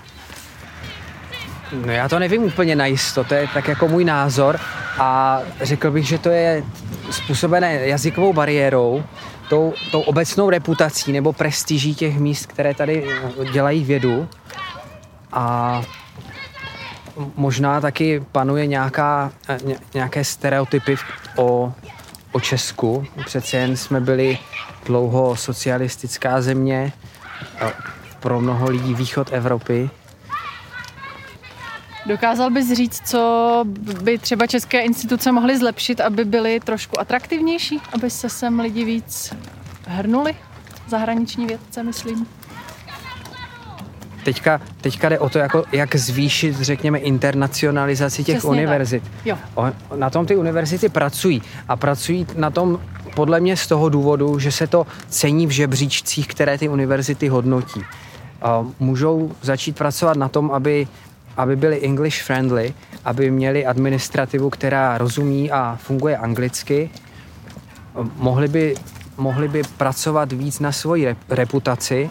No 1.85 1.91
já 1.91 2.09
to 2.09 2.19
nevím 2.19 2.43
úplně 2.43 2.75
najisto, 2.75 3.23
to 3.23 3.33
je 3.33 3.47
tak 3.53 3.67
jako 3.67 3.87
můj 3.87 4.05
názor 4.05 4.59
a 4.99 5.39
řekl 5.61 5.91
bych, 5.91 6.07
že 6.07 6.17
to 6.17 6.29
je 6.29 6.63
způsobené 7.11 7.73
jazykovou 7.73 8.33
bariérou, 8.33 9.03
tou, 9.49 9.73
tou 9.91 10.01
obecnou 10.01 10.49
reputací 10.49 11.11
nebo 11.11 11.33
prestiží 11.33 11.95
těch 11.95 12.19
míst, 12.19 12.45
které 12.45 12.73
tady 12.73 13.07
dělají 13.51 13.83
vědu 13.83 14.27
a 15.33 15.81
možná 17.35 17.81
taky 17.81 18.23
panuje 18.31 18.67
nějaká, 18.67 19.31
nějaké 19.93 20.23
stereotypy 20.23 20.95
o, 21.35 21.73
o 22.31 22.39
Česku. 22.39 23.05
Přece 23.25 23.57
jen 23.57 23.77
jsme 23.77 24.01
byli 24.01 24.37
dlouho 24.85 25.35
socialistická 25.35 26.41
země, 26.41 26.93
pro 28.19 28.41
mnoho 28.41 28.69
lidí 28.69 28.93
východ 28.93 29.29
Evropy. 29.31 29.89
Dokázal 32.05 32.49
bys 32.49 32.73
říct, 32.73 33.01
co 33.09 33.63
by 34.01 34.17
třeba 34.17 34.47
české 34.47 34.81
instituce 34.81 35.31
mohly 35.31 35.57
zlepšit, 35.57 36.01
aby 36.01 36.25
byly 36.25 36.59
trošku 36.59 36.99
atraktivnější, 36.99 37.81
aby 37.93 38.09
se 38.09 38.29
sem 38.29 38.59
lidi 38.59 38.85
víc 38.85 39.33
hrnuli? 39.87 40.35
Zahraniční 40.87 41.45
vědce, 41.45 41.83
myslím. 41.83 42.27
Teďka, 44.29 44.61
teďka 44.81 45.09
jde 45.09 45.19
o 45.19 45.29
to, 45.29 45.39
jako, 45.39 45.63
jak 45.71 45.95
zvýšit, 45.95 46.61
řekněme, 46.61 46.97
internacionalizaci 46.97 48.23
těch 48.23 48.37
Přesně 48.37 48.49
univerzit. 48.49 49.03
Jo. 49.25 49.37
na 49.95 50.09
tom 50.09 50.25
ty 50.25 50.35
univerzity 50.35 50.89
pracují 50.89 51.41
a 51.67 51.75
pracují 51.75 52.27
na 52.35 52.49
tom 52.49 52.79
podle 53.15 53.39
mě 53.39 53.57
z 53.57 53.67
toho 53.67 53.89
důvodu, 53.89 54.39
že 54.39 54.51
se 54.51 54.67
to 54.67 54.87
cení 55.07 55.47
v 55.47 55.49
žebříčcích, 55.49 56.27
které 56.27 56.57
ty 56.57 56.69
univerzity 56.69 57.27
hodnotí. 57.27 57.81
Můžou 58.79 59.31
začít 59.41 59.77
pracovat 59.77 60.17
na 60.17 60.29
tom, 60.29 60.51
aby, 60.51 60.87
aby 61.37 61.55
byly 61.55 61.81
English 61.81 62.21
friendly, 62.21 62.73
aby 63.05 63.31
měli 63.31 63.65
administrativu, 63.65 64.49
která 64.49 64.97
rozumí 64.97 65.51
a 65.51 65.77
funguje 65.81 66.17
anglicky. 66.17 66.89
Mohli 68.15 68.47
by, 68.47 68.75
mohli 69.17 69.47
by 69.47 69.61
pracovat 69.77 70.31
víc 70.31 70.59
na 70.59 70.71
svoji 70.71 71.15
reputaci, 71.29 72.09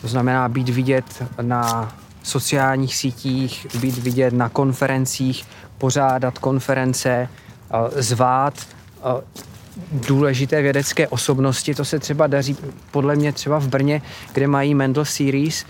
to 0.00 0.08
znamená 0.08 0.48
být 0.48 0.68
vidět 0.68 1.22
na 1.42 1.92
sociálních 2.22 2.96
sítích, 2.96 3.66
být 3.80 3.98
vidět 3.98 4.34
na 4.34 4.48
konferencích, 4.48 5.44
pořádat 5.78 6.38
konference, 6.38 7.28
zvát 7.96 8.54
důležité 9.92 10.62
vědecké 10.62 11.08
osobnosti. 11.08 11.74
To 11.74 11.84
se 11.84 11.98
třeba 11.98 12.26
daří 12.26 12.56
podle 12.90 13.16
mě 13.16 13.32
třeba 13.32 13.58
v 13.58 13.68
Brně, 13.68 14.02
kde 14.32 14.46
mají 14.46 14.74
Mendel 14.74 15.04
Series. 15.04 15.66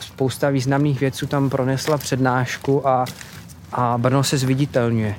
Spousta 0.00 0.50
významných 0.50 1.00
vědců 1.00 1.26
tam 1.26 1.50
pronesla 1.50 1.98
přednášku 1.98 2.88
a, 2.88 3.04
a 3.72 3.98
Brno 3.98 4.24
se 4.24 4.38
zviditelňuje. 4.38 5.14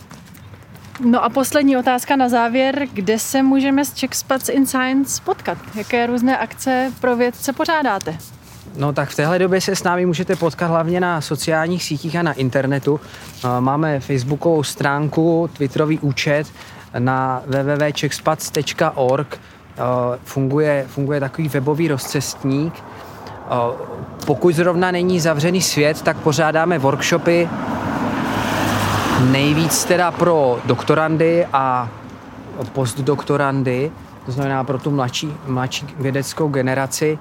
No 0.99 1.23
a 1.23 1.29
poslední 1.29 1.77
otázka 1.77 2.15
na 2.15 2.29
závěr. 2.29 2.87
Kde 2.93 3.19
se 3.19 3.43
můžeme 3.43 3.85
s 3.85 3.93
Czechspats 3.93 4.49
in 4.49 4.65
Science 4.65 5.21
potkat? 5.25 5.57
Jaké 5.75 6.07
různé 6.07 6.37
akce 6.37 6.91
pro 7.01 7.15
vědce 7.15 7.53
pořádáte? 7.53 8.17
No 8.77 8.93
tak 8.93 9.09
v 9.09 9.15
téhle 9.15 9.39
době 9.39 9.61
se 9.61 9.75
s 9.75 9.83
námi 9.83 10.05
můžete 10.05 10.35
potkat 10.35 10.67
hlavně 10.67 10.99
na 10.99 11.21
sociálních 11.21 11.83
sítích 11.83 12.15
a 12.15 12.21
na 12.21 12.33
internetu. 12.33 12.99
Máme 13.59 13.99
facebookovou 13.99 14.63
stránku, 14.63 15.49
twitterový 15.53 15.99
účet, 15.99 16.47
na 16.99 17.41
www.czechspats.org 17.45 19.39
funguje, 20.23 20.85
funguje 20.87 21.19
takový 21.19 21.49
webový 21.49 21.87
rozcestník. 21.87 22.73
Pokud 24.25 24.55
zrovna 24.55 24.91
není 24.91 25.19
zavřený 25.19 25.61
svět, 25.61 26.01
tak 26.01 26.17
pořádáme 26.17 26.79
workshopy 26.79 27.49
nejvíc 29.19 29.85
teda 29.85 30.11
pro 30.11 30.59
doktorandy 30.65 31.45
a 31.53 31.89
postdoktorandy, 32.73 33.91
to 34.25 34.31
znamená 34.31 34.63
pro 34.63 34.79
tu 34.79 34.91
mladší, 34.91 35.33
mladší 35.47 35.87
vědeckou 35.99 36.47
generaci. 36.47 37.19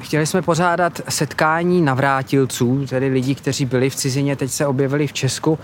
chtěli 0.00 0.26
jsme 0.26 0.42
pořádat 0.42 1.00
setkání 1.08 1.82
navrátilců, 1.82 2.86
tedy 2.86 3.08
lidí, 3.08 3.34
kteří 3.34 3.64
byli 3.64 3.90
v 3.90 3.94
cizině, 3.94 4.36
teď 4.36 4.50
se 4.50 4.66
objevili 4.66 5.06
v 5.06 5.12
Česku, 5.12 5.58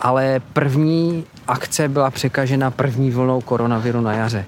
ale 0.00 0.40
první 0.52 1.24
akce 1.48 1.88
byla 1.88 2.10
překažena 2.10 2.70
první 2.70 3.10
vlnou 3.10 3.40
koronaviru 3.40 4.00
na 4.00 4.12
jaře. 4.12 4.44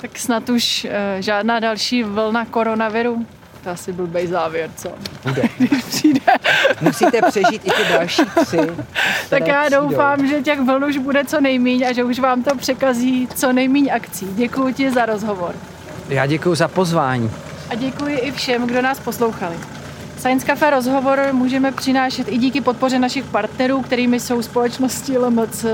Tak 0.00 0.18
snad 0.18 0.48
už 0.48 0.84
uh, 0.84 0.90
žádná 1.20 1.60
další 1.60 2.02
vlna 2.02 2.44
koronaviru. 2.44 3.26
To 3.64 3.70
asi 3.70 3.92
blbej 3.92 4.26
závěr, 4.26 4.70
co? 4.76 4.88
Bude. 5.22 5.42
Když 5.58 5.84
přijde. 5.84 6.20
Musíte 6.80 7.22
přežít 7.22 7.62
i 7.64 7.70
ty 7.70 7.82
další 7.92 8.22
tři. 8.46 8.56
Tak 9.30 9.46
já 9.46 9.60
přijdou. 9.64 9.88
doufám, 9.88 10.26
že 10.26 10.42
těch 10.42 10.60
vln 10.60 10.84
už 10.84 10.98
bude 10.98 11.24
co 11.24 11.40
nejmíň 11.40 11.86
a 11.88 11.92
že 11.92 12.04
už 12.04 12.18
vám 12.18 12.42
to 12.42 12.56
překazí 12.56 13.28
co 13.34 13.52
nejmíň 13.52 13.90
akcí. 13.94 14.26
Děkuji 14.34 14.74
ti 14.74 14.90
za 14.90 15.06
rozhovor. 15.06 15.54
Já 16.08 16.26
děkuji 16.26 16.54
za 16.54 16.68
pozvání. 16.68 17.30
A 17.70 17.74
děkuji 17.74 18.18
i 18.18 18.32
všem, 18.32 18.66
kdo 18.66 18.82
nás 18.82 19.00
poslouchali. 19.00 19.56
Science 20.18 20.46
Cafe 20.46 20.70
rozhovor 20.70 21.20
můžeme 21.32 21.72
přinášet 21.72 22.28
i 22.28 22.38
díky 22.38 22.60
podpoře 22.60 22.98
našich 22.98 23.24
partnerů, 23.24 23.82
kterými 23.82 24.20
jsou 24.20 24.42
společnosti 24.42 25.18
LMC, 25.18 25.64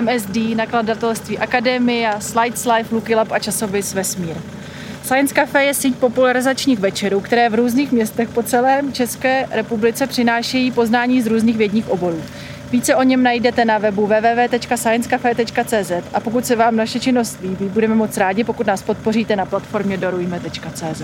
MSD, 0.00 0.36
nakladatelství 0.56 1.38
Akademia, 1.38 2.20
Slides 2.20 2.64
Life, 2.64 2.94
Lucky 2.94 3.14
Lab 3.14 3.32
a 3.32 3.38
časopis 3.38 3.94
Vesmír. 3.94 4.36
Science 5.04 5.34
Cafe 5.34 5.64
je 5.64 5.74
síť 5.74 5.96
popularizačních 5.96 6.78
večerů, 6.78 7.20
které 7.20 7.48
v 7.48 7.54
různých 7.54 7.92
městech 7.92 8.28
po 8.28 8.42
celém 8.42 8.92
České 8.92 9.46
republice 9.50 10.06
přinášejí 10.06 10.70
poznání 10.70 11.22
z 11.22 11.26
různých 11.26 11.56
vědních 11.56 11.88
oborů. 11.88 12.22
Více 12.70 12.96
o 12.96 13.02
něm 13.02 13.22
najdete 13.22 13.64
na 13.64 13.78
webu 13.78 14.06
www.sciencecafe.cz 14.06 15.92
a 16.14 16.20
pokud 16.20 16.46
se 16.46 16.56
vám 16.56 16.76
naše 16.76 17.00
činnost 17.00 17.38
líbí, 17.42 17.68
budeme 17.68 17.94
moc 17.94 18.16
rádi, 18.16 18.44
pokud 18.44 18.66
nás 18.66 18.82
podpoříte 18.82 19.36
na 19.36 19.46
platformě 19.46 19.96
dorujme.cz. 19.96 21.02